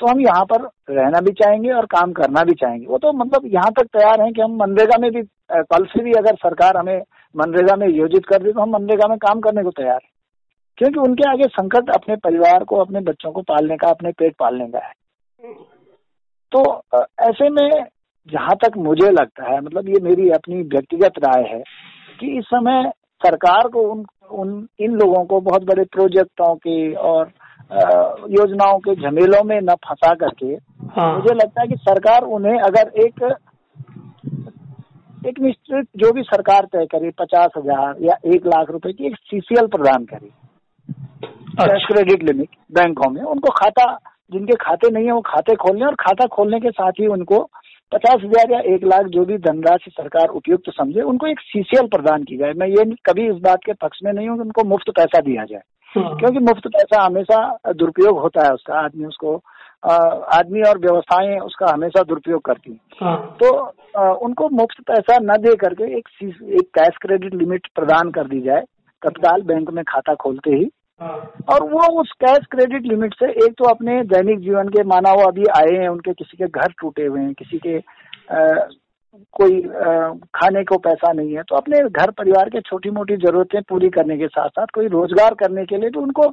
तो 0.00 0.06
हम 0.06 0.20
यहाँ 0.20 0.44
पर 0.44 0.62
रहना 0.90 1.20
भी 1.20 1.32
चाहेंगे 1.32 1.70
और 1.70 1.86
काम 1.86 2.12
करना 2.12 2.42
भी 2.44 2.54
चाहेंगे 2.54 2.86
वो 2.86 2.98
तो 2.98 3.12
मतलब 3.14 3.46
यहाँ 3.46 3.70
तक 3.70 3.86
तैयार 3.88 4.20
हैं 4.20 4.32
कि 4.32 4.40
हम 4.40 4.56
मनरेगा 4.56 4.98
में 4.98 5.10
भी 5.10 5.22
कल 5.52 5.84
से 5.84 6.02
भी 6.04 6.12
अगर 6.12 6.36
सरकार 6.36 6.76
हमें 6.76 7.02
मनरेगा 7.34 7.76
में 7.76 7.86
योजित 7.88 8.26
कर 8.26 8.42
दे 8.42 8.52
तो 8.52 8.60
हम 8.60 8.70
मनरेगा 8.70 9.08
में 9.08 9.16
काम 9.18 9.40
करने 9.40 9.62
को 9.62 9.70
तैयार 9.70 10.00
हैं 10.02 10.10
क्योंकि 10.78 11.00
उनके 11.00 11.28
आगे 11.30 11.48
संकट 11.50 11.90
अपने 11.90 12.16
परिवार 12.16 12.64
को 12.64 12.76
अपने 12.76 13.00
बच्चों 13.00 13.32
को 13.32 13.42
पालने 13.42 13.76
का 13.76 13.88
अपने 13.88 14.12
पेट 14.12 14.34
पालने 14.38 14.66
का 14.68 14.86
है 14.86 14.92
तो 16.52 16.62
ऐसे 17.22 17.48
में 17.50 17.68
जहाँ 18.28 18.54
तक 18.56 18.76
मुझे 18.78 19.10
लगता 19.10 19.52
है 19.52 19.60
मतलब 19.60 19.88
ये 19.88 20.00
मेरी 20.00 20.28
अपनी 20.30 20.62
व्यक्तिगत 20.62 21.18
राय 21.18 21.42
है 21.44 21.62
कि 22.20 22.38
इस 22.38 22.44
समय 22.44 22.90
सरकार 23.20 23.68
को 23.68 23.82
उन 23.92 24.04
उन 24.32 24.50
इन 24.80 24.92
लोगों 24.94 25.24
को 25.24 25.40
बहुत 25.40 25.64
बड़े 25.64 25.84
प्रोजेक्टों 25.92 26.54
के 26.56 26.76
और 27.04 27.32
योजनाओं 28.30 28.78
के 28.78 28.94
झमेलों 28.94 29.42
में 29.44 29.60
न 29.60 29.74
फंसा 29.84 30.14
करके 30.14 30.52
हाँ। 30.92 31.12
मुझे 31.14 31.34
लगता 31.34 31.60
है 31.60 31.68
कि 31.68 31.76
सरकार 31.78 32.24
उन्हें 32.30 32.58
अगर 32.60 32.90
एक 33.00 33.22
एक 35.26 35.38
निश्चित 35.40 35.86
जो 35.96 36.12
भी 36.12 36.22
सरकार 36.22 36.64
तय 36.72 36.86
करे 36.86 37.10
पचास 37.18 37.50
हज़ार 37.56 38.02
या 38.02 38.16
एक 38.34 38.46
लाख 38.46 38.70
रुपए 38.70 38.92
की 38.92 39.06
एक 39.06 39.16
सीसीएल 39.22 39.66
प्रदान 39.66 40.04
करे 40.04 40.30
अच्छा। 40.92 41.86
क्रेडिट 41.86 42.22
लिमिट 42.22 42.48
बैंकों 42.72 43.10
में 43.10 43.22
उनको 43.22 43.50
खाता 43.50 43.98
जिनके 44.32 44.54
खाते 44.54 44.90
नहीं 44.90 45.06
है 45.06 45.12
वो 45.12 45.20
खाते 45.20 45.54
खोलने 45.54 45.84
और 45.84 45.94
खाता 45.94 46.26
खोलने 46.26 46.60
के 46.60 46.70
साथ 46.70 46.92
ही 46.92 47.06
उनको 47.06 47.48
पचास 47.92 48.20
हज़ार 48.24 48.52
या 48.52 48.58
एक 48.74 48.84
लाख 48.84 49.06
जो 49.06 49.24
भी 49.24 49.36
धनराशि 49.38 49.90
सरकार 49.90 50.28
उपयुक्त 50.28 50.64
तो 50.66 50.72
समझे 50.72 51.00
उनको 51.00 51.26
एक 51.26 51.40
सीसीएल 51.40 51.86
प्रदान 51.86 52.22
की 52.22 52.36
जाए 52.36 52.52
मैं 52.52 52.66
ये 52.66 52.84
कभी 52.84 53.28
इस 53.28 53.36
बात 53.36 53.58
के 53.66 53.72
पक्ष 53.72 53.98
में 54.04 54.12
नहीं 54.12 54.28
हूँ 54.28 54.36
कि 54.36 54.42
उनको 54.42 54.64
मुफ़्त 54.64 54.90
पैसा 54.90 55.20
दिया 55.20 55.44
जाए 55.44 55.62
हाँ। 55.96 56.16
क्योंकि 56.18 56.38
मुफ़्त 56.38 56.66
पैसा 56.66 57.02
हमेशा 57.02 57.58
दुरुपयोग 57.72 58.18
होता 58.18 58.44
है 58.44 58.52
उसका 58.52 58.74
आदमी 58.74 59.04
उसको 59.04 59.36
आदमी 60.32 60.62
और 60.62 60.78
व्यवस्थाएँ 60.78 61.38
उसका 61.38 61.72
हमेशा 61.72 62.02
दुरुपयोग 62.02 62.42
करती 62.42 62.70
हैं 62.70 62.80
हाँ। 63.02 63.36
तो 63.42 63.50
उनको 64.26 64.48
मुफ़्त 64.48 64.80
पैसा 64.86 65.18
न 65.22 65.36
दे 65.36 65.54
करके 65.56 65.96
एक 65.98 66.08
एक 66.22 66.68
कैश 66.74 66.96
क्रेडिट 67.02 67.34
लिमिट 67.34 67.66
प्रदान 67.74 68.10
कर 68.10 68.24
दी 68.24 68.40
जाए 68.40 68.62
तत्काल 69.02 69.42
बैंक 69.42 69.70
में 69.70 69.84
खाता 69.84 70.14
खोलते 70.14 70.50
हाँ। 70.50 70.60
और 71.48 71.62
वो 71.70 71.86
उस 72.00 72.12
कैश 72.20 72.46
क्रेडिट 72.50 72.86
लिमिट 72.86 73.14
से 73.14 73.30
एक 73.44 73.54
तो 73.58 73.68
अपने 73.68 74.02
दैनिक 74.04 74.40
जीवन 74.40 74.68
के 74.68 74.82
माना 74.84 75.12
वो 75.12 75.26
अभी 75.28 75.44
आए 75.56 75.76
हैं 75.76 75.88
उनके 75.88 76.12
किसी 76.12 76.36
के 76.36 76.46
घर 76.46 76.72
टूटे 76.80 77.06
हुए 77.06 77.20
हैं 77.20 77.32
किसी 77.34 77.58
के 77.58 77.76
आ, 77.76 78.68
कोई 79.34 79.60
आ, 79.60 80.08
खाने 80.34 80.64
को 80.64 80.78
पैसा 80.78 81.12
नहीं 81.12 81.34
है 81.36 81.42
तो 81.42 81.56
अपने 81.56 81.80
घर 81.80 82.10
परिवार 82.10 82.48
के 82.48 82.60
छोटी 82.60 82.90
मोटी 82.90 83.16
जरूरतें 83.16 83.60
पूरी 83.62 83.88
करने 83.90 84.16
के 84.18 84.26
साथ 84.28 84.48
साथ 84.48 84.66
कोई 84.74 84.86
रोज़गार 84.88 85.34
करने 85.34 85.64
के 85.64 85.76
लिए 85.76 85.90
तो 85.90 86.00
उनको 86.00 86.28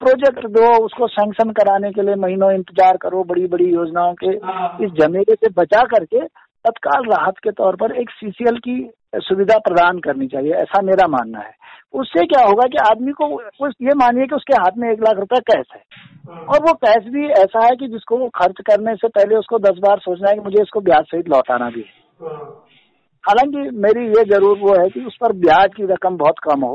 प्रोजेक्ट 0.00 0.46
दो 0.48 0.68
उसको 0.84 1.06
सैंक्शन 1.08 1.50
कराने 1.52 1.90
के 1.90 2.02
लिए 2.02 2.14
महीनों 2.16 2.52
इंतज़ार 2.52 2.96
करो 2.96 3.24
बड़ी 3.24 3.46
बड़ी 3.46 3.64
योजनाओं 3.64 4.14
के 4.14 4.30
हाँ। 4.46 4.76
इस 4.82 4.90
झमेले 4.92 5.34
से 5.34 5.48
बचा 5.56 5.82
करके 5.84 6.24
तत्काल 6.64 7.04
राहत 7.06 7.38
के 7.44 7.50
तौर 7.52 7.76
पर 7.76 7.94
एक 7.96 8.10
सीसीएल 8.10 8.58
की 8.58 8.76
सुविधा 9.18 9.58
प्रदान 9.58 9.98
करनी 9.98 10.26
चाहिए 10.28 10.52
ऐसा 10.56 10.80
मेरा 10.82 11.06
मानना 11.08 11.38
है। 11.38 11.52
उससे 11.94 12.24
क्या 12.26 12.42
होगा 12.44 12.66
कि 12.66 12.76
आदमी 12.80 13.12
को 13.12 13.26
उस 13.66 13.74
ये 13.82 13.94
मानिए 13.94 14.26
कि 14.26 14.34
उसके 14.34 14.56
हाथ 14.56 14.76
में 14.78 14.90
एक 14.90 15.00
लाख 15.00 15.16
रुपए 15.16 15.38
कैश 15.46 15.66
है। 15.74 15.82
हाँ। 16.28 16.44
और 16.44 16.62
वो 16.62 16.72
कैश 16.84 17.04
भी 17.12 17.26
ऐसा 17.38 17.64
है 17.64 17.76
कि 17.76 17.88
जिसको 17.88 18.18
वो 18.18 18.28
खर्च 18.34 18.60
करने 18.66 18.94
से 18.96 19.08
पहले 19.08 19.36
उसको 19.36 19.58
दस 19.60 19.78
बार 19.78 19.98
सोचना 19.98 20.28
है 20.28 20.34
कि 20.34 20.40
मुझे 20.40 20.62
इसको 20.62 20.80
ब्याज 20.80 21.04
सहित 21.04 21.28
लौटाना 21.28 21.70
भी 21.70 21.80
है। 21.80 22.26
हाँ। 22.26 22.36
हालाँकि 23.24 23.70
मेरी 23.78 24.06
ये 24.08 24.24
ज़रूर 24.24 24.58
वो 24.58 24.74
है 24.74 24.88
कि 24.90 25.04
उस 25.04 25.16
पर 25.20 25.32
ब्याज 25.38 25.74
की 25.76 25.86
रकम 25.86 26.16
बहुत 26.16 26.38
कम 26.44 26.64
हो। 26.64 26.74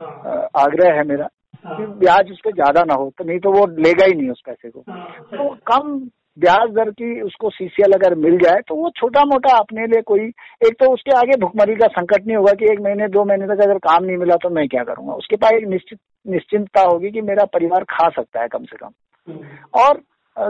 हाँ। 0.00 0.48
आग्रह 0.56 0.96
है 0.96 1.06
मेरा 1.08 1.28
कि 1.66 1.86
ब्याज 1.98 2.30
उस 2.32 2.40
पर 2.44 2.52
ज़्यादा 2.52 2.82
ना 2.84 2.94
हो 2.94 3.10
तो 3.18 3.24
नहीं 3.24 3.38
तो 3.38 3.52
वो 3.52 3.66
लेगा 3.78 4.04
ही 4.06 4.14
नहीं 4.14 4.30
उस 4.30 4.42
पैसे 4.46 4.70
को। 4.70 4.80
तो 4.80 5.54
कम 5.66 5.98
ब्याज 6.38 6.70
दर 6.70 6.90
की 6.92 7.20
उसको 7.20 7.50
सीसीएल 7.50 7.92
अगर 7.92 8.14
मिल 8.16 8.36
जाए 8.38 8.60
तो 8.68 8.74
वो 8.74 8.90
छोटा 8.96 9.24
मोटा 9.24 9.56
अपने 9.56 9.86
लिए 9.86 10.00
कोई, 10.02 10.20
एक 10.66 10.74
तो 10.80 10.92
उसके 10.92 11.16
आगे 11.18 11.36
भुखमरी 11.40 11.74
का 11.74 11.86
संकट 11.88 12.26
नहीं 12.26 12.36
होगा 12.36 12.52
कि 12.52 12.64
एक 12.64 12.80
महीने, 12.80 13.08
दो 13.08 13.24
महीने 13.24 13.46
तक 13.46 13.62
अगर 13.62 13.78
काम 13.78 14.04
नहीं 14.04 14.16
मिला 14.16 14.36
तो 14.36 14.50
मैं 14.50 14.66
क्या 14.68 14.84
करूँगा 14.84 15.14
उसके 15.14 15.36
पास 15.36 15.52
एक 15.52 15.66
निश्चित, 15.68 15.98
निश्चिंतता 16.26 16.82
होगी 16.82 17.10
कि 17.10 17.20
मेरा 17.22 17.44
परिवार 17.44 17.84
खा 17.90 18.08
सकता 18.08 18.42
है 18.42 18.48
कम 18.48 18.64
से 18.64 18.76
कम। 18.76 18.92
और 19.80 20.00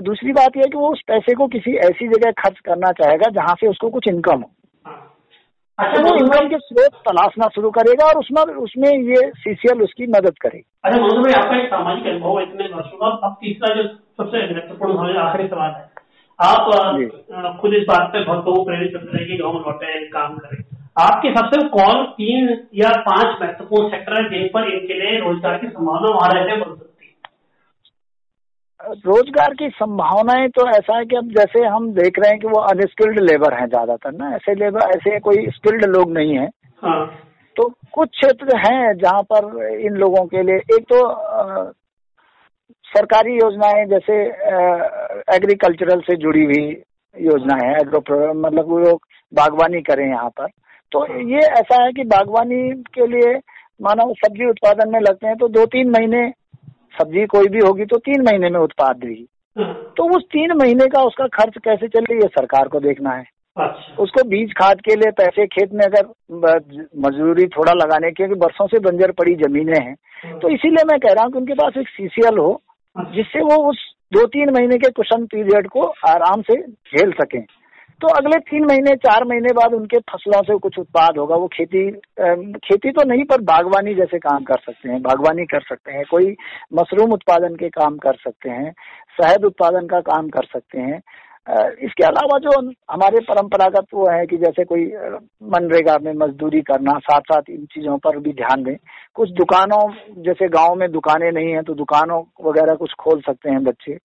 दूसरी 0.02 0.32
बात 0.32 0.56
यह 0.56 0.64
कि 0.64 0.78
वो 0.78 0.92
उस 0.92 1.02
पैसे 1.08 1.34
को 1.34 1.46
किसी 1.48 1.76
ऐसी 1.86 2.08
जगह 2.08 2.30
खर्च 2.38 2.58
करना 2.64 2.90
चाहेगा 2.92 3.30
जहाँ 3.30 3.54
से 3.60 3.68
उसको 3.68 3.88
कुछ 3.90 4.08
इनकम 4.08 4.40
हो 4.40 4.50
अच्छा 5.80 6.00
वो 6.02 6.14
इनकम 6.16 6.48
के 6.48 6.58
स्रोत 6.58 6.96
तलाशना 7.04 7.46
शुरू 7.54 7.70
करेगा 7.70 8.06
और 8.06 8.18
उसमें 8.18 8.54
उसमें 8.62 8.88
ये 8.88 9.20
सीसीएल 9.36 9.82
उसकी 9.82 10.06
मदद 10.06 10.34
करेगी। 10.40 10.64
अच्छा 10.84 10.98
मधु 10.98 11.22
भाई 11.22 11.32
आपका 11.34 11.56
एक 11.58 11.68
सामाजिक 11.68 12.06
अनुभव 12.06 12.40
इतने 12.40 12.64
वर्षों 12.74 12.98
का। 12.98 13.08
अब 13.26 13.36
तीसरा 13.40 13.74
जो 13.74 13.84
सबसे 13.84 14.42
महत्वपूर्ण 14.50 14.96
हमारे 14.98 15.16
आखिरी 15.18 15.48
सवाल 15.48 15.70
है। 15.70 15.88
आप 16.38 16.60
खुद 17.60 17.74
इस 17.74 17.84
बात 17.88 18.10
पे 18.12 18.24
बहुत 18.24 18.44
लोग 18.46 18.66
प्रेरित 18.66 18.92
करते 18.92 19.16
रहे 19.16 19.24
कि 19.26 19.36
गाँव 19.36 19.52
में 19.52 19.60
लौटे 19.60 20.04
काम 20.10 20.36
करें। 20.36 20.60
आपके 21.00 21.28
हिसाब 21.28 21.50
से 21.50 21.66
कौन 21.70 22.04
तीन 22.14 22.48
या 22.74 22.90
पाँच 23.02 23.42
महत्वपूर्ण 23.42 23.88
सेक्टर 23.88 24.16
है 24.16 24.28
जिन 24.30 24.46
पर 24.54 24.70
इनके 24.72 24.94
लिए 24.94 25.18
रोज़गार 25.20 25.58
की 25.58 25.68
संभावना 25.68 26.14
वहाँ 26.14 26.30
रहते 26.34 26.56
बन 26.56 26.70
सकती 26.70 26.89
रोज़गार 28.80 29.54
की 29.54 29.68
संभावनाएँ 29.68 30.48
तो 30.48 30.66
ऐसा 30.68 30.96
है 30.98 31.04
कि 31.04 31.16
अब 31.16 31.28
जैसे 31.28 31.64
हम 31.66 31.90
देख 31.92 32.18
रहे 32.18 32.30
हैं 32.30 32.38
कि 32.40 32.46
वो 32.46 32.60
अनस्किल्ड 32.60 33.18
लेबर 33.20 33.54
हैं 33.54 33.66
ज़्यादातर 33.66 34.12
ना 34.12 34.30
ऐसे 34.36 34.54
लेबर 34.54 34.88
ऐसे 34.88 35.18
कोई 35.20 35.46
स्किल्ड 35.48 35.84
लोग 35.86 36.12
नहीं 36.12 36.38
है 36.38 36.46
हाँ। 36.82 37.04
तो 37.56 37.68
कुछ 37.92 38.08
क्षेत्र 38.08 38.56
हैं 38.56 38.94
जहाँ 38.98 39.22
पर 39.22 39.76
इन 39.80 39.96
लोगों 39.96 40.24
के 40.26 40.42
लिए 40.42 40.56
एक 40.76 40.84
तो 40.84 41.04
आ, 41.04 41.70
सरकारी 42.86 43.34
योजनाएँ 43.34 43.84
जैसे 43.86 44.18
एग्रीकल्चरल 45.36 46.00
से 46.00 46.16
जुड़ी 46.16 46.44
हुई 46.44 46.66
योजनाएँ 47.16 47.68
हैं 47.68 47.76
एग्रो 47.80 48.32
मतलब 48.34 48.68
वो 48.68 48.78
लोग 48.78 49.06
बागवानी 49.32 49.80
करें 49.82 50.06
यहाँ 50.08 50.28
पर 50.30 50.46
तो 50.92 51.06
ये 51.30 51.46
ऐसा 51.60 51.82
है 51.84 51.92
कि 51.92 52.04
बागवानी 52.04 52.62
के 52.94 53.06
लिए 53.06 53.34
मानो 53.80 54.12
सब्ज़ी 54.14 54.50
उत्पादन 54.50 54.90
में 54.92 55.00
लगते 55.00 55.26
हैं 55.26 55.36
तो 55.36 55.48
दो 55.48 55.66
तीन 55.66 55.90
महीने 55.90 56.28
सब्ज़ी 56.94 57.26
कोई 57.26 57.48
भी 57.48 57.58
होगी 57.58 57.84
तो 57.84 57.96
तीन 57.98 58.22
महीने 58.22 58.50
में 58.50 58.60
उत्पाद 58.60 58.96
देगी। 58.96 59.26
तो 59.96 60.16
उस 60.16 60.22
तीन 60.24 60.52
महीने 60.52 60.86
का 60.86 61.02
उसका 61.02 61.26
खर्च 61.26 61.54
कैसे 61.64 61.88
चल 61.88 62.04
रही 62.04 62.18
है 62.18 62.28
सरकार 62.28 62.68
को 62.68 62.80
देखना 62.80 63.10
है 63.10 63.24
अच्छा। 63.56 64.02
उसको 64.02 64.22
बीज 64.28 64.52
खाद 64.52 64.80
के 64.80 64.94
लिए 64.94 65.10
पैसे 65.10 65.46
खेत 65.46 65.72
में 65.72 65.84
अगर 65.84 66.06
मजदूरी 67.06 67.46
थोड़ा 67.46 67.72
लगाने 67.72 68.10
के 68.10 68.26
बरसों 68.34 68.66
से 68.66 68.78
बंजर 68.78 69.10
पड़ी 69.10 69.34
जमीनें 69.34 69.78
हैं 69.80 69.94
हाँ। 70.24 70.38
तो 70.38 70.48
इसीलिए 70.48 70.84
मैं 70.84 70.98
कह 70.98 71.12
रहा 71.12 71.24
हूँ 71.24 71.32
कि 71.32 71.38
उनके 71.38 71.54
पास 71.54 71.76
एक 71.78 71.88
सीसीएल 71.88 72.38
हो 72.38 72.50
अच्छा। 72.96 73.10
जिससे 73.14 73.40
वो 73.40 73.56
उस 73.70 73.84
दो 74.12 74.26
तीन 74.26 74.50
महीने 74.50 74.78
के 74.78 74.90
कुशन 74.90 75.26
पीरियड 75.26 75.68
को 75.68 75.82
आराम 76.08 76.42
से 76.42 76.60
झेल 76.62 77.12
सकें 77.12 77.40
तो 78.00 78.08
अगले 78.08 78.38
तीन 78.40 78.64
महीने, 78.64 78.94
चार 78.96 79.24
महीने 79.24 79.52
बाद 79.54 79.74
उनके 79.74 79.98
फ़सलों 80.10 80.40
से 80.42 80.56
कुछ 80.58 80.78
उत्पाद 80.78 81.18
होगा। 81.18 81.36
वो 81.36 81.48
खेती 81.48 81.90
खेती 82.66 82.90
तो 82.90 83.02
नहीं, 83.08 83.24
पर 83.24 83.40
बागवानी 83.42 83.94
जैसे 83.94 84.18
काम 84.18 84.44
कर 84.44 84.60
सकते 84.60 84.88
हैं, 84.88 85.00
बागवानी 85.02 85.44
कर 85.46 85.60
सकते 85.60 85.92
हैं, 85.92 86.04
कोई 86.10 86.34
मशरूम 86.74 87.12
उत्पादन 87.12 87.56
के 87.56 87.68
काम 87.70 87.96
कर 87.98 88.16
सकते 88.24 88.50
हैं, 88.50 88.72
शहद 89.18 89.44
उत्पादन 89.44 89.86
का 89.86 90.00
काम 90.08 90.28
कर 90.28 90.46
सकते 90.52 90.80
हैं। 90.80 91.00
इसके 91.84 92.04
अलावा 92.04 92.38
जो 92.38 92.50
हमारे 92.90 93.20
परंपरागत 93.20 93.86
वो 93.94 94.10
है 94.10 94.26
कि 94.26 94.36
जैसे 94.36 94.64
कोई 94.64 94.84
मनरेगा 95.52 95.96
में 96.02 96.12
मजदूरी 96.16 96.60
करना 96.62 96.98
साथ 96.98 97.20
साथ 97.32 97.50
इन 97.50 97.64
चीज़ों 97.64 97.96
पर 97.98 98.18
भी 98.18 98.32
ध्यान 98.32 98.62
दें। 98.62 98.76
कुछ 99.14 99.30
दुकानों, 99.30 99.82
जैसे 100.22 100.48
गाँव 100.48 100.74
में 100.74 100.90
दुकानें 100.92 101.30
नहीं 101.32 101.52
है 101.52 101.62
तो 101.62 101.74
दुकानों 101.74 102.22
वगैरह 102.48 102.74
कुछ 102.74 102.92
खोल 103.00 103.20
सकते 103.20 103.50
हैं 103.50 103.64
बच्चे। 103.64 103.98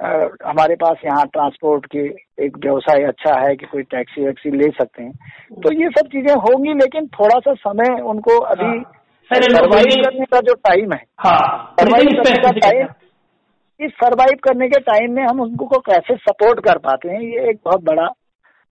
हमारे 0.00 0.74
पास 0.74 0.96
यहाँ 1.04 1.26
ट्रांसपोर्ट 1.26 1.86
की 1.86 2.04
एक 2.44 2.56
व्यवसाय 2.56 3.04
अच्छा 3.04 3.38
है 3.40 3.54
कि 3.56 3.66
कोई 3.66 3.82
टैक्सी 3.82 4.24
वैक्सी 4.24 4.50
ले 4.50 4.70
सकते 4.70 5.02
हैं 5.02 5.60
तो 5.62 5.72
ये 5.72 5.88
सब 5.88 6.06
चीज़ें 6.06 6.34
होंगी 6.34 6.74
लेकिन 6.74 7.06
थोड़ा 7.06 7.38
सा 7.38 7.54
समय 7.60 8.00
उनको 8.02 8.38
अभी 8.46 8.80
सर्वाइव 9.30 9.88
हाँ। 9.90 10.02
करने 10.02 10.24
का 10.24 10.40
जो 10.40 10.54
टाइम 10.54 10.92
है 10.92 10.98
सर्वाइव 11.78 12.08
हाँ। 12.08 12.24
करने 12.24 12.42
का 12.42 12.50
टाइम 12.60 12.86
इस 13.80 13.92
सर्वाइव 13.92 14.38
करने 14.42 14.68
के 14.68 14.80
टाइम 14.80 15.12
में 15.12 15.22
हम 15.22 15.40
उनको 15.40 15.78
कैसे 15.78 16.16
सपोर्ट 16.16 16.60
कर 16.60 16.78
पाते 16.78 17.08
हैं 17.08 17.20
ये 17.20 17.48
एक 17.50 17.60
बहुत 17.64 17.84
बड़ा 17.84 18.08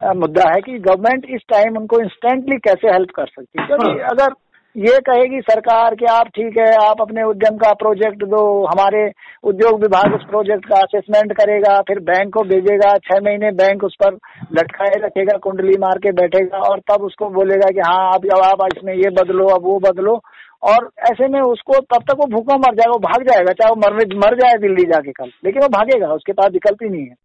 मुद्दा 0.01 0.49
है 0.49 0.61
कि 0.61 0.77
गवर्नमेंट 0.79 1.25
इस 1.25 1.41
टाइम 1.49 1.77
उनको 1.77 1.99
इंस्टेंटली 1.99 2.57
कैसे 2.57 2.91
हेल्प 2.91 3.09
कर 3.15 3.25
सकती 3.25 3.61
है 3.61 3.67
क्योंकि 3.67 3.89
हाँ। 3.89 4.09
अगर 4.09 4.33
ये 4.75 4.99
कहेगी 4.99 5.41
सरकार 5.41 5.95
कि 5.95 6.05
आप 6.05 6.27
ठीक 6.27 6.57
है, 6.57 6.83
आप 6.83 7.01
अपने 7.01 7.23
उद्यम 7.23 7.57
का 7.57 7.73
प्रोजेक्ट 7.73 8.25
दो, 8.25 8.65
हमारे 8.65 9.11
उद्योग 9.43 9.81
विभाग 9.81 10.15
उस 10.15 10.25
प्रोजेक्ट 10.29 10.65
का 10.65 10.77
असेसमेंट 10.77 11.33
करेगा, 11.33 11.81
फिर 11.81 12.01
बैंक 12.01 12.33
को 12.33 12.43
भेजेगा, 12.43 12.99
छह 12.99 13.23
महीने 13.23 13.53
बैंक 13.53 13.83
उस 13.83 13.95
पर 13.95 14.17
लटकाए 14.53 14.93
रखेगा, 14.97 15.37
कुंडली 15.37 15.79
मार 15.79 15.97
के 15.97 16.11
बैठेगा 16.11 16.69
और 16.69 16.81
तब 16.91 17.03
उसको 17.03 17.29
बोलेगा 17.29 17.69
कि 17.69 17.79
हाँ 17.79 18.13
अब 18.13 18.43
आप 18.43 18.67
इसमें 18.67 18.93
ये 18.93 19.11
बदलो, 19.11 19.47
अब 19.47 19.63
वो 19.63 19.79
बदलो। 19.79 20.21
और 20.63 20.89
ऐसे 21.03 21.27
में 21.27 21.41
उसको 21.41 21.85
तब 21.85 22.03
तक 22.03 22.15
वो 22.19 22.27
भूखा 22.27 22.57
मर 22.57 22.75
जाएगा, 22.75 22.91
वो 22.91 22.99
भाग 22.99 23.23
जाएगा, 23.23 23.53
चाहे 23.53 23.69
वो 23.69 23.75
मरने, 23.75 24.17
मर 24.17 24.35
जाए 24.35 24.59
दिल्ली 24.59 24.85
जाके 24.85 25.11
कल, 25.11 25.31
लेकिन 25.45 25.61
वो 25.61 25.69
भागेगा, 25.69 26.13
उसके 26.13 26.33
पास 26.33 26.51
विकल्प 26.51 26.83
ही 26.83 26.89
नहीं 26.89 27.01
है। 27.01 27.15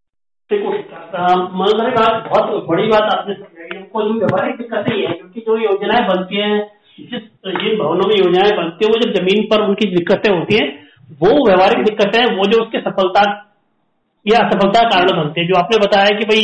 बहुत 0.50 0.78
बड़ी 2.66 2.88
बात 2.88 3.14
आपने 3.14 3.34
समझाई 3.34 4.18
व्यवहारिक 4.18 4.56
दिक्कत 4.56 4.84
है, 4.88 5.12
क्योंकि 5.12 5.40
जो 5.40 5.58
योजनाएँ 5.58 6.08
बनती 6.08 6.36
हैं, 6.36 6.70
जिस 7.00 7.22
जिन 7.54 7.78
भवनों 7.78 8.06
में 8.08 8.14
योजनाएँ 8.16 8.52
बनती 8.56 8.84
है, 8.84 8.90
वो 8.90 9.00
जब 9.00 9.12
ज़मीन 9.14 9.42
पर 9.50 9.62
उनकी 9.62 9.86
दिक्कतें 9.90 10.30
होती 10.30 10.56
हैं, 10.56 10.68
वो 11.20 11.30
व्यवहारिक 11.46 11.84
दिक्कतें 11.84 12.36
वो 12.36 12.46
जो 12.46 12.62
उसके 12.62 12.80
सफलता 12.80 13.22
या 14.26 14.38
असफलता 14.38 14.80
कारण 14.88 15.16
बनते 15.16 15.40
हैं। 15.40 15.48
जो 15.48 15.54
आपने 15.56 15.76
बताया 15.78 16.16
कि 16.18 16.24
भाई 16.26 16.42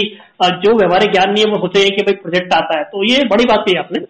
जो 0.61 0.77
व्यवहारिक 0.79 1.11
ज्ञान 1.13 1.33
नहीं 1.33 1.45
है 1.45 1.51
वो 1.53 1.59
सोचे 1.59 1.89
कि 1.91 2.03
भाई 2.03 2.15
प्रोजेक्ट 2.23 2.55
आता 2.55 2.79
है 2.79 2.85
तो 2.87 3.05
ये 3.05 3.25
बड़ी 3.29 3.45
बात 3.45 3.69
है 3.69 3.79
आपने। 3.79 4.01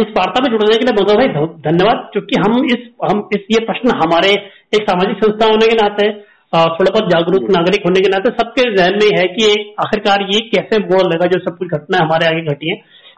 इस 0.00 0.08
वार्ता 0.16 0.40
में 0.42 0.50
जुड़ने 0.50 0.76
के 0.78 0.84
लिए 0.84 0.94
बहुत 0.94 1.16
भाई 1.16 1.28
धन्यवाद, 1.64 2.08
क्योंकि 2.12 2.36
हम 2.36 2.64
इस 2.66 2.80
हम 3.04 3.28
इस, 3.34 3.46
ये 3.50 3.64
प्रश्न 3.66 3.96
हमारे 3.96 4.30
एक 4.72 4.82
सामाजिक 4.82 5.24
संस्था 5.24 5.46
होने 5.46 5.66
के 5.66 5.76
नाते 5.76 6.10
थोड़ा 6.52 6.90
बहुत 6.90 7.10
जागरूक 7.10 7.50
नागरिक 7.50 7.84
होने 7.84 8.00
के 8.00 8.08
नाते 8.08 8.30
सबके 8.32 8.64
जहन 8.74 8.98
में 9.02 9.18
है 9.18 9.26
कि 9.28 9.46
आखिरकार 9.80 10.26
ये 10.30 10.40
कैसे 10.48 10.78
बोल 10.86 11.12
लगा 11.12 11.26
जो 11.26 11.38
सब 11.40 11.56
कुछ 11.58 11.68
घटना 11.70 11.98
हमारे 11.98 12.26
आगे 12.26 12.42
घटी 12.52 12.70
है। 12.70 12.76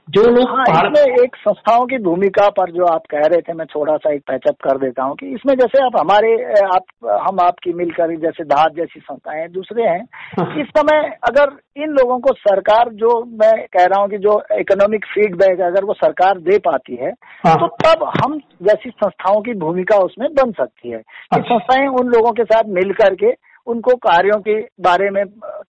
जो 0.09 0.23
लोग 0.23 0.49
हाँ, 0.49 0.65
इसमें 0.67 1.23
एक 1.25 1.37
संस्थाओं 1.37 1.85
की 1.87 1.99
भूमिका 1.99 2.49
पर 2.49 2.71
जो 2.71 2.85
आप 2.85 3.03
कह 3.11 3.21
रहे 3.21 3.41
थे 3.41 3.53
मैं 3.53 3.67
थोड़ा 3.67 3.97
सा 3.97 4.13
एक 4.13 4.21
पैचअप 4.21 4.57
कर 4.65 4.79
देता 4.79 5.03
हूँ 5.03 5.15
कि 5.17 5.27
इसमें 5.27 5.55
जैसे 5.55 5.85
आप 5.85 5.93
हमारे 5.99 6.33
आप 6.65 6.85
हम 7.29 7.41
आपकी 7.41 7.73
मिलकर 7.73 8.15
जैसे 8.17 8.45
धात 8.45 8.75
जैसी 8.77 9.01
संस्थाएँ 9.01 9.41
हैं 9.41 9.51
दूसरे 9.53 9.83
हैं 9.83 10.05
हाँ। 10.39 10.61
इस 10.61 10.67
समय 10.69 11.01
अगर 11.29 11.57
इन 11.77 11.91
लोगों 11.91 12.19
को 12.19 12.35
सरकार 12.35 12.91
जो 12.95 13.25
मैं 13.25 13.53
कह 13.67 13.85
रहा 13.85 14.01
हूँ 14.01 14.09
कि 14.09 14.19
जो 14.19 14.43
इकोनॉमिक 14.53 15.05
फीडबैक 15.05 15.61
अगर 15.61 15.85
वो 15.85 15.95
सरकार 15.95 16.39
दे 16.41 16.59
पाती 16.59 16.97
है 16.97 17.13
हाँ। 17.47 17.57
तो 17.57 17.67
तब 17.85 18.05
हम 18.25 18.39
जैसी 18.63 18.91
संस्थाओं 18.91 19.41
की 19.41 19.55
भूमिका 19.55 19.97
उसमें 19.97 20.29
बन 20.35 20.53
सकती 20.53 20.91
है 20.91 20.99
अच्छा। 20.99 21.41
संस्थाएँ 21.41 21.89
उन 21.89 22.09
लोगों 22.09 22.33
के 22.33 22.45
साथ 22.45 22.63
मिल 22.67 22.93
करके 22.93 23.33
उनको 23.67 23.95
कार्यों 23.97 24.39
के 24.41 24.61
बारे 24.81 25.11
में 25.11 25.25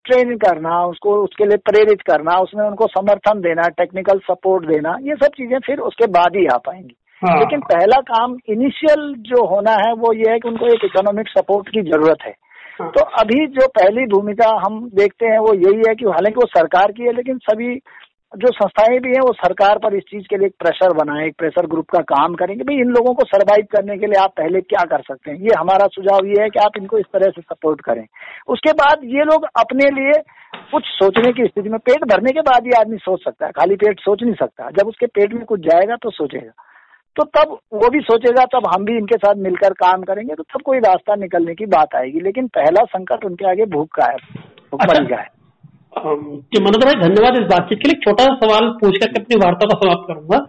ट्रेन 0.06 0.36
करना 0.38 0.84
उसको 0.86 1.16
उसके 1.24 1.46
लिए 1.46 1.58
प्रेरित 1.66 2.02
करना 2.02 2.38
उसमें 2.40 2.66
उनको 2.66 2.88
समर्थन 2.88 3.42
देना 3.42 3.68
टेक्निकल 3.78 4.20
सपोर्ट 4.20 4.66
देना 4.66 4.98
ये 5.02 5.16
सब 5.16 5.38
चीज़ें 5.38 5.60
फिर 5.60 5.80
उसके 5.82 6.08
बाद 6.12 6.36
ही 6.36 6.46
आ 6.46 6.58
पाएँगी 6.58 6.96
हाँ। 7.22 7.40
लेकिन 7.40 7.60
पहला 7.60 8.00
काम 8.08 8.38
इनिशियल 8.50 9.14
जो 9.20 9.46
होना 9.46 9.72
है 9.76 9.94
वो 9.94 10.14
ये 10.14 10.32
है 10.32 10.40
कि 10.40 10.50
उनको 10.50 10.68
एक 10.68 10.84
इकोनॉमिक 10.86 11.28
सपोर्ट 11.30 11.70
की 11.70 11.82
ज़रूरत 11.82 12.26
है 12.26 12.34
हाँ। 12.82 12.90
तो 12.92 13.04
अभी 13.20 13.46
जो 13.48 13.68
पहली 13.68 14.06
भूमिका 14.06 14.50
हम 14.66 14.80
देखते 14.96 15.26
हैं 15.26 15.38
वो 15.40 15.54
यही 15.54 15.84
है 15.88 15.96
कि 15.96 16.06
हालाँकि 16.06 16.40
वो 16.40 16.46
सरकार 16.48 16.92
की 16.92 17.04
है 17.04 17.14
लेकिन 17.14 17.38
सभी 17.38 17.76
जो 18.36 18.52
संस्थाएँ 18.52 19.00
भी 19.00 19.10
हैं 19.10 19.22
वो 19.22 19.32
सरकार 19.34 19.78
पर 19.78 19.96
इस 19.96 20.04
चीज़ 20.04 20.24
के 20.30 20.38
लिए 20.38 20.48
एक 20.48 20.54
प्रेशर 20.60 20.94
बनाए 20.94 21.26
एक 21.28 21.36
प्रेशर 21.38 21.68
ग्रुप 21.68 21.90
का 21.90 22.00
काम 22.10 22.34
करेंगे 22.36 22.64
भाई 22.64 22.76
इन 22.76 22.90
लोगों 22.90 23.14
को 23.14 23.24
सर्वाइव 23.24 23.66
करने 23.72 23.98
के 23.98 24.06
लिए 24.06 24.22
आप 24.22 24.34
पहले 24.38 24.62
क्या 24.62 24.84
कर 24.86 25.02
सकते 25.02 25.32
हैं? 25.32 25.38
ये 25.38 25.56
हमारा 25.58 25.88
सुझाव 25.88 26.26
ये 26.26 26.42
है 26.42 26.50
कि 26.50 26.60
आप 26.60 26.78
इनको 26.78 26.98
इस 26.98 27.06
तरह 27.14 27.32
से 27.32 27.42
सपोर्ट 27.42 27.82
करें। 27.82 28.06
उसके 28.48 28.72
बाद 28.74 29.04
ये 29.06 29.24
लोग 29.24 29.46
अपने 29.60 29.90
लिए 29.92 30.22
कुछ 30.72 30.84
सोचने 30.86 31.32
की 31.34 31.46
स्थिति 31.46 31.70
में 31.70 31.80
पेट 31.80 32.04
भरने 32.06 32.32
के 32.32 32.42
बाद 32.42 32.68
ये 32.68 32.80
आदमी 32.80 32.98
सोच 32.98 33.24
सकता 33.24 33.46
है 33.46 33.52
खाली 33.52 33.76
पेट 33.76 34.00
सोच 34.00 34.24
नहीं 34.24 34.34
सकता। 34.34 34.70
जब 34.72 34.88
उसके 34.88 35.06
पेट 35.08 35.34
में 35.34 35.44
कुछ 35.46 35.60
जाएगा 35.60 35.96
तो 35.96 36.10
सोचेगा। 36.12 36.52
तो 37.16 37.24
तब 37.36 37.58
वो 37.74 37.90
भी 37.90 38.00
सोचेगा 38.02 38.46
तब 38.54 38.68
हम 38.68 38.86
भी 38.86 38.98
इनके 38.98 39.18
साथ 39.18 39.36
मिलकर 39.36 39.74
काम 39.76 40.02
करेंगे 40.04 40.36
तो 40.36 40.44
तब 40.44 40.62
कोई 40.62 40.80
रास्ता 40.80 41.16
निकलने 41.16 41.54
की 41.56 41.66
बात 41.66 41.96
आएगी। 41.96 42.20
लेकिन 42.20 42.48
पहला 42.48 42.84
संकट 42.90 43.26
उनके 43.26 43.50
आगे 43.50 43.66
भूख 43.68 43.88
का 43.96 44.12
है 44.12 44.18
भूखमरी 44.72 44.98
अच्छा। 44.98 45.16
का 45.16 45.22
है। 45.22 45.35
मनोज 45.96 46.84
भाई 46.84 46.96
धन्यवाद 47.02 47.36
इस 47.38 47.46
बातचीत 47.50 47.80
के 47.82 47.90
लिए। 47.90 48.00
छोटा 48.02 48.24
सा 48.24 48.34
सवाल 48.38 48.70
पूछ 48.80 48.98
करके 48.98 49.20
अपनी 49.20 49.38
वार्ता 49.38 49.68
को 49.68 49.76
समाप्त 49.82 50.08
करूँगा। 50.08 50.40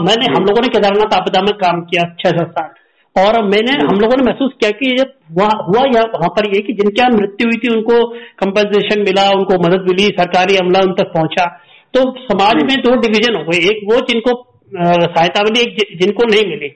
मैंने 0.00 0.30
हम 0.32 0.44
लोगों 0.44 0.62
ने 0.62 0.68
केदारनाथ 0.68 1.14
आपदा 1.16 1.42
में 1.42 1.52
काम 1.58 1.80
किया 1.90 2.04
छह 2.20 2.38
से 2.38 2.44
साल 2.52 2.70
और 3.16 3.38
मैंने 3.44 3.72
हम 3.82 4.00
लोगों 4.00 4.16
ने 4.16 4.24
महसूस 4.24 4.52
किया 4.60 4.70
कि 4.72 4.90
जब 4.96 5.12
हुआ 5.32 5.82
या 5.88 6.02
वहाँ 6.14 6.28
पर 6.36 6.48
ये 6.54 6.60
कि 6.62 6.72
जिनके 6.74 7.02
यहाँ 7.02 7.12
मृत्यु 7.12 7.48
हुई 7.48 7.58
थी 7.58 7.72
उनको 7.74 7.98
कंपनसेशन 8.42 9.02
मिला 9.02 9.28
उनको 9.32 9.58
मदद 9.64 9.88
मिली 9.88 10.06
सरकारी 10.18 10.56
अमला 10.58 10.80
उन 10.88 10.94
तक 11.00 11.12
पहुँचा। 11.14 11.46
तो 11.94 12.04
समाज 12.22 12.62
में 12.64 12.76
दो 12.82 12.94
डिवीज़न 13.00 13.36
हो 13.36 13.42
गए। 13.44 13.58
एक 13.70 13.80
वो 13.90 14.00
जिनको 14.08 14.34
सहायता 14.72 15.42
मिली 15.44 15.60
एक 15.62 15.98
जिनको 16.00 16.28
नहीं 16.28 16.46
मिली। 16.50 16.68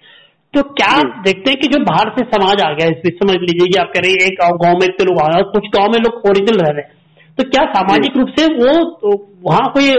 तो 0.55 0.62
क्या 0.73 0.90
आप 0.97 1.23
देखते 1.25 1.51
हैं 1.51 1.59
कि 1.61 1.69
जो 1.69 1.79
बाहर 1.85 2.11
से 2.11 2.25
समाज 2.35 2.61
आ 2.62 2.73
गया 2.73 2.87
इस 2.88 3.01
बीच 3.05 3.16
समझ 3.23 3.37
लीजिए 3.40 3.66
कि 3.66 3.79
आप 3.81 3.90
कह 3.95 4.01
रहे 4.01 4.12
हैं 4.12 4.27
एक 4.27 4.37
गाँव 4.62 4.79
में 4.81 4.87
इतने 4.87 5.07
लोग 5.07 5.21
आ 5.23 5.27
रहे 5.27 5.40
हैं 5.40 5.51
कुछ 5.53 5.66
गाँव 5.77 5.92
में 5.92 5.99
लोग 6.01 6.29
ओरिजिनल 6.31 6.61
रह 6.61 6.71
रहे 6.71 6.83
हैं। 6.83 6.96
तो 7.38 7.44
क्या 7.44 7.64
सामाजिक 7.72 8.16
रूप 8.16 8.29
से 8.37 8.44
वो 8.53 8.72
तो 9.01 9.11
वहाँ 9.42 9.66
कोई 9.72 9.92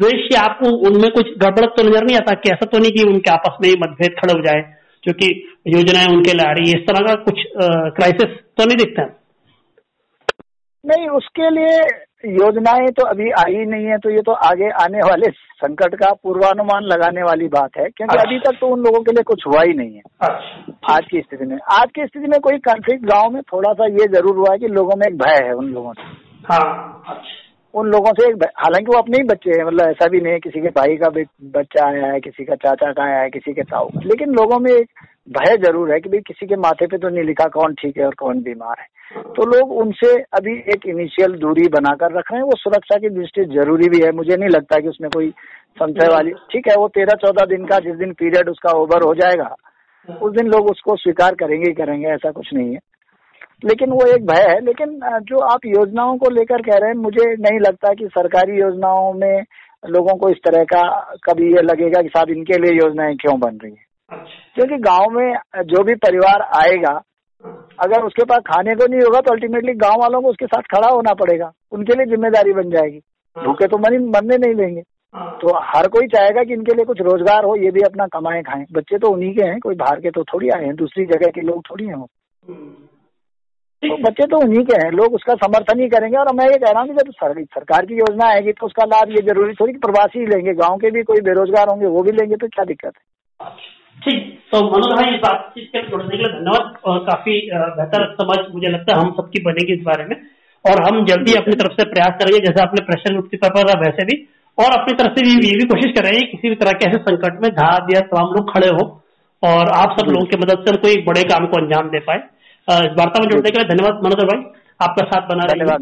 द्वेष 0.00 0.26
या 0.32 0.40
आपको 0.40 0.70
उनमें 0.88 1.10
कुछ 1.10 1.30
गड़बड़ 1.38 1.64
तो 1.66 1.82
नज़र 1.82 2.04
नहीं 2.04 2.16
आता 2.16 2.34
कि 2.34 2.50
ऐसा 2.50 2.66
तो 2.72 2.78
नहीं 2.78 2.92
कि 2.92 3.02
उनके 3.10 3.30
आपस 3.30 3.56
में 3.62 3.70
मतभेद 3.82 4.14
खड़े 4.18 4.32
हो 4.32 4.42
जाए 4.42 4.60
क्योंकि 5.04 5.28
योजनाएँ 5.68 6.06
उनके 6.08 6.32
ला 6.32 6.50
रही 6.50 6.70
है? 6.70 6.78
इस 6.78 6.86
तरह 6.88 7.06
का 7.06 7.14
कुछ 7.24 7.42
क्राइसिस 7.96 8.36
तो 8.58 8.64
नहीं 8.64 8.76
दिखता? 8.78 9.04
नहीं 10.84 11.08
उसके 11.16 11.50
लिए 11.50 11.78
योजनाएँ 12.34 12.88
तो 12.90 13.06
अभी 13.06 13.30
आई 13.40 13.64
नहीं 13.66 13.86
है 13.86 13.98
तो 13.98 14.10
ये 14.10 14.22
तो 14.22 14.32
आगे 14.48 14.68
आने 14.82 14.98
वाले 15.08 15.30
संकट 15.62 15.94
का 15.94 16.12
पूर्वानुमान 16.22 16.84
लगाने 16.84 17.22
वाली 17.22 17.48
बात 17.48 17.78
है 17.78 17.84
क्योंकि 17.86 18.16
अच्छा। 18.16 18.28
अभी 18.28 18.38
तक 18.40 18.58
तो 18.60 18.66
उन 18.66 18.80
लोगों 18.80 19.00
के 19.02 19.12
लिए 19.12 19.22
कुछ 19.26 19.46
हुआ 19.46 19.62
ही 19.62 19.74
नहीं 19.74 19.94
है। 19.94 20.02
अच्छा। 20.22 20.94
आज 20.94 21.06
की 21.10 21.20
स्थिति 21.20 21.46
में 21.46 21.56
आज 21.72 21.88
की 21.94 22.06
स्थिति 22.06 22.28
में 22.28 22.38
कोई 22.40 22.58
कॉन्फ्लिक्ट 22.68 23.04
गाँव 23.06 23.30
में 23.30 23.40
थोड़ा 23.52 23.72
सा 23.72 23.86
ये 23.92 24.06
ज़रूर 24.14 24.36
हुआ 24.36 24.52
है 24.52 24.58
कि 24.58 24.68
लोगों 24.74 24.96
में 24.96 25.06
एक 25.06 25.16
भय 25.18 25.44
है 25.46 25.54
उन 25.54 25.72
लोगों 25.72 25.92
से। 25.92 26.30
हाँ। 26.44 27.02
अच्छा। 27.08 27.40
उन 27.74 27.86
लोगों 27.86 28.12
से 28.12 28.26
हालाँकि 28.58 28.86
वो 28.86 28.98
अपने 28.98 29.18
ही 29.18 29.24
बच्चे 29.24 29.50
हैं 29.50 29.64
मतलब 29.64 29.88
ऐसा 29.90 30.08
भी 30.08 30.20
नहीं 30.20 30.32
है 30.32 30.38
किसी 30.40 30.60
के 30.60 30.68
भाई 30.76 30.96
का 30.96 31.08
बच्चा 31.08 31.86
आया 31.86 32.12
है 32.12 32.20
किसी 32.20 32.44
का 32.44 32.54
चाचा 32.56 32.90
का 32.92 33.04
आया 33.04 33.20
है 33.20 33.30
किसी 33.30 33.52
के 33.52 33.62
ताऊ 33.62 33.88
का। 33.88 34.00
लेकिन 34.04 34.34
लोगों 34.34 34.58
में 34.58 34.70
एक 34.72 34.88
भय 35.30 35.56
ज़रूर 35.56 35.92
है 35.92 35.98
कि 36.00 36.08
भाई 36.08 36.20
किसी 36.26 36.46
के 36.46 36.56
माथे 36.56 36.86
पे 36.86 36.98
तो 36.98 37.08
नहीं 37.08 37.24
लिखा 37.24 37.46
कौन 37.48 37.74
ठीक 37.74 37.98
है 37.98 38.04
और 38.06 38.14
कौन 38.18 38.42
बीमार 38.42 38.76
है। 38.80 39.22
तो 39.36 39.46
लोग 39.46 39.72
उनसे 39.78 40.12
अभी 40.34 40.58
एक 40.74 40.86
इनिशियल 40.86 41.38
दूरी 41.38 41.66
बनाकर 41.68 42.12
रख 42.18 42.32
रहे 42.32 42.40
हैं। 42.40 42.46
वो 42.46 42.56
सुरक्षा 42.58 42.98
की 42.98 43.08
दृष्टि 43.10 43.44
ज़रूरी 43.54 43.88
भी 43.88 44.04
है। 44.04 44.12
मुझे 44.12 44.36
नहीं 44.36 44.48
लगता 44.48 44.80
कि 44.80 44.88
उसमें 44.88 45.10
कोई 45.10 45.30
संशय 45.76 46.08
वाली 46.08 46.32
ठीक 46.52 46.68
है 46.68 46.76
वो 46.76 46.88
तेरह 46.94 47.26
चौदह 47.26 47.46
दिन 47.46 47.66
का 47.66 47.78
जिस 47.80 47.96
दिन 47.96 48.12
पीरियड 48.12 48.48
उसका 48.48 48.72
ओवर 48.78 49.02
हो 49.02 49.14
जाएगा 49.14 49.54
उस 50.08 50.32
दिन 50.32 50.46
लोग 50.46 50.70
उसको 50.70 50.96
स्वीकार 50.96 51.34
करेंगे 51.34 51.68
ही 51.68 51.74
करेंगे 51.74 52.08
ऐसा 52.08 52.30
कुछ 52.30 52.54
नहीं 52.54 52.72
है। 52.72 52.78
लेकिन 53.64 53.90
वो 53.90 54.06
एक 54.06 54.26
भय 54.26 54.46
है 54.48 54.58
लेकिन 54.64 54.98
जो 55.22 55.38
आप 55.46 55.66
योजनाओं 55.66 56.16
को 56.18 56.30
लेकर 56.30 56.62
कह 56.62 56.78
रहे 56.78 56.90
हैं 56.90 56.96
मुझे 56.96 57.26
नहीं 57.36 57.60
लगता 57.60 57.92
कि 57.94 58.06
सरकारी 58.08 58.58
योजनाओं 58.60 59.12
में 59.12 59.44
लोगों 59.82 60.16
को 60.16 60.28
इस 60.28 60.36
तरह 60.36 60.64
का 60.64 60.82
कभी 61.24 61.46
ये 61.46 61.62
लगेगा 61.62 62.02
कि 62.02 62.08
साहब 62.08 62.30
इनके 62.30 62.58
लिए 62.58 62.76
योजनाएँ 62.76 63.16
क्यों 63.16 63.38
बन 63.40 63.58
रही 63.62 63.72
है 63.72 63.84
अच्छा। 64.10 64.52
क्योंकि 64.54 64.76
गाँव 64.82 65.10
में 65.10 65.64
जो 65.64 65.82
भी 65.84 65.94
परिवार 65.94 66.42
आएगा 66.56 67.00
अगर 67.78 68.02
उसके 68.02 68.24
पास 68.24 68.42
खाने 68.46 68.74
को 68.74 68.86
नहीं 68.86 69.00
होगा 69.00 69.20
तो 69.20 69.32
अल्टीमेटली 69.32 69.72
गाँव 69.76 70.00
वालों 70.00 70.20
को 70.22 70.30
उसके 70.30 70.46
साथ 70.46 70.62
खड़ा 70.74 70.88
होना 70.88 71.14
पड़ेगा 71.14 71.50
उनके 71.72 71.94
लिए 71.94 72.06
ज़िम्मेदारी 72.06 72.52
बन 72.52 72.70
जाएगी 72.70 73.00
हाँ। 73.36 73.44
भूखे 73.46 73.66
तो 73.66 73.78
मरी 73.78 73.98
मरने 73.98 74.36
नहीं 74.36 74.54
देंगे 74.54 74.82
हाँ। 75.14 75.30
तो 75.42 75.56
हर 75.64 75.88
कोई 75.88 76.06
चाहेगा 76.06 76.42
कि 76.44 76.52
इनके 76.52 76.74
लिए 76.74 76.84
कुछ 76.84 77.00
रोज़गार 77.00 77.44
हो 77.44 77.56
ये 77.56 77.70
भी 77.70 77.80
अपना 77.80 78.06
कमाए 78.06 78.42
खाएँ 78.42 78.64
बच्चे 78.72 78.98
तो 78.98 79.08
उन्हीं 79.08 79.34
के 79.34 79.44
हैं 79.44 79.58
कोई 79.60 79.74
बाहर 79.74 80.00
के 80.00 80.10
तो 80.10 80.24
थोड़ी 80.24 80.48
आए 80.48 80.64
हैं 80.64 80.74
दूसरी 80.76 81.04
जगह 81.06 81.30
के 81.30 81.40
लोग 81.40 81.62
थोड़ी 81.70 81.86
हैं 81.86 81.94
वो 81.94 82.08
हम्म। 82.44 82.91
तो 83.82 83.96
बच्चे 83.98 84.26
तो 84.26 84.38
उन्हीं 84.38 84.62
के 84.64 84.76
हैं 84.76 84.90
लोग 84.92 85.14
उसका 85.14 85.34
समर्थन 85.36 85.80
ही 85.80 85.88
करेंगे। 85.88 86.16
और 86.18 86.32
मैं 86.34 86.44
ये 86.46 86.58
कह 86.58 86.70
रहा 86.70 86.80
हूँ 86.80 86.88
कि 86.88 86.94
जब 86.94 87.10
सर, 87.12 87.42
सरकार 87.44 87.86
की 87.86 87.94
योजना 87.94 88.26
आएगी 88.28 88.52
तो 88.52 88.66
उसका 88.66 88.84
लाभ 88.86 89.10
ये 89.10 89.22
ज़रूरी 89.22 89.54
थोड़ी 89.54 89.72
कि 89.72 89.78
प्रवासी 89.78 90.18
ही 90.18 90.26
लेंगे 90.26 90.54
गाँव 90.54 90.76
के 90.76 90.90
भी 90.90 91.02
कोई 91.02 91.20
बेरोजगार 91.22 91.68
होंगे 91.68 91.86
वो 91.88 92.02
भी 92.02 92.12
लेंगे 92.12 92.36
तो 92.36 92.48
क्या 92.48 92.64
दिक्कत 92.64 92.92
है? 92.92 93.48
ठीक 93.98 94.20
तो 94.52 94.60
मनोज 94.66 94.92
भाई 94.92 95.14
इस 95.14 95.20
बातचीत 95.20 95.68
के 95.72 95.80
जोड़ने 95.88 96.08
के 96.08 96.16
लिए 96.16 96.32
धन्यवाद 96.32 96.76
और 96.84 96.98
काफ़ी 97.04 97.34
बेहतर 97.50 98.04
समझ 98.14 98.38
मुझे 98.54 98.68
लगता 98.68 98.94
है 98.94 99.00
हम 99.00 99.10
सबकी 99.12 99.42
बनेगी 99.42 99.74
इस 99.74 99.82
बारे 99.84 100.04
में। 100.04 100.16
और 100.64 100.82
हम 100.82 101.04
जल्दी 101.06 101.34
अपनी 101.34 101.54
तरफ़ 101.54 101.72
से 101.72 101.84
प्रयास 101.90 102.16
करेंगे 102.18 102.40
जैसे 102.40 102.62
आपने 102.62 102.84
प्रेशर 102.86 103.20
की 103.28 103.36
तरफ़ 103.36 103.78
वैसे 103.80 104.04
भी। 104.04 104.16
और 104.58 104.72
अपनी 104.72 104.94
तरफ़ 104.94 105.12
से 105.12 105.24
भी 105.24 105.48
ये 105.48 105.54
भी 105.56 105.64
कोशिश 105.66 105.92
कर 105.92 106.04
रहे 106.04 106.18
हैं 106.18 106.30
किसी 106.30 106.48
भी 106.48 106.54
तरह 106.54 106.72
के 106.72 106.88
ऐसे 106.88 106.98
संकट 107.02 107.40
में 107.42 107.48
जहाँ 107.50 107.80
दिया 107.86 108.00
तमाम 108.08 108.34
लोग 108.34 108.52
खड़े 108.52 108.68
हो 108.70 108.84
और 109.42 109.70
आप 109.76 109.96
सब 110.00 110.10
लोगों 110.10 110.26
की 110.26 110.36
मदद 110.36 110.64
से 110.66 110.76
कोई 110.78 111.02
बड़े 111.04 111.22
काम 111.24 111.46
को 111.46 111.60
अंजाम 111.60 111.88
दे 111.88 112.00
पाए। 112.00 112.18
वार्ता 112.68 113.20
में 113.20 113.28
जुड़ने 113.28 113.50
के 113.50 113.58
लिए 113.58 113.68
धन्यवाद 113.68 114.02
मनोहर 114.04 114.26
भाई। 114.26 114.42
आपका 114.80 115.04
साथ 115.04 115.28
बना 115.28 115.46
धन्यवाद 115.46 115.80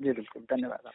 जी, 0.00 0.12
बिल्कुल, 0.12 0.42
धन्यवाद 0.42 0.90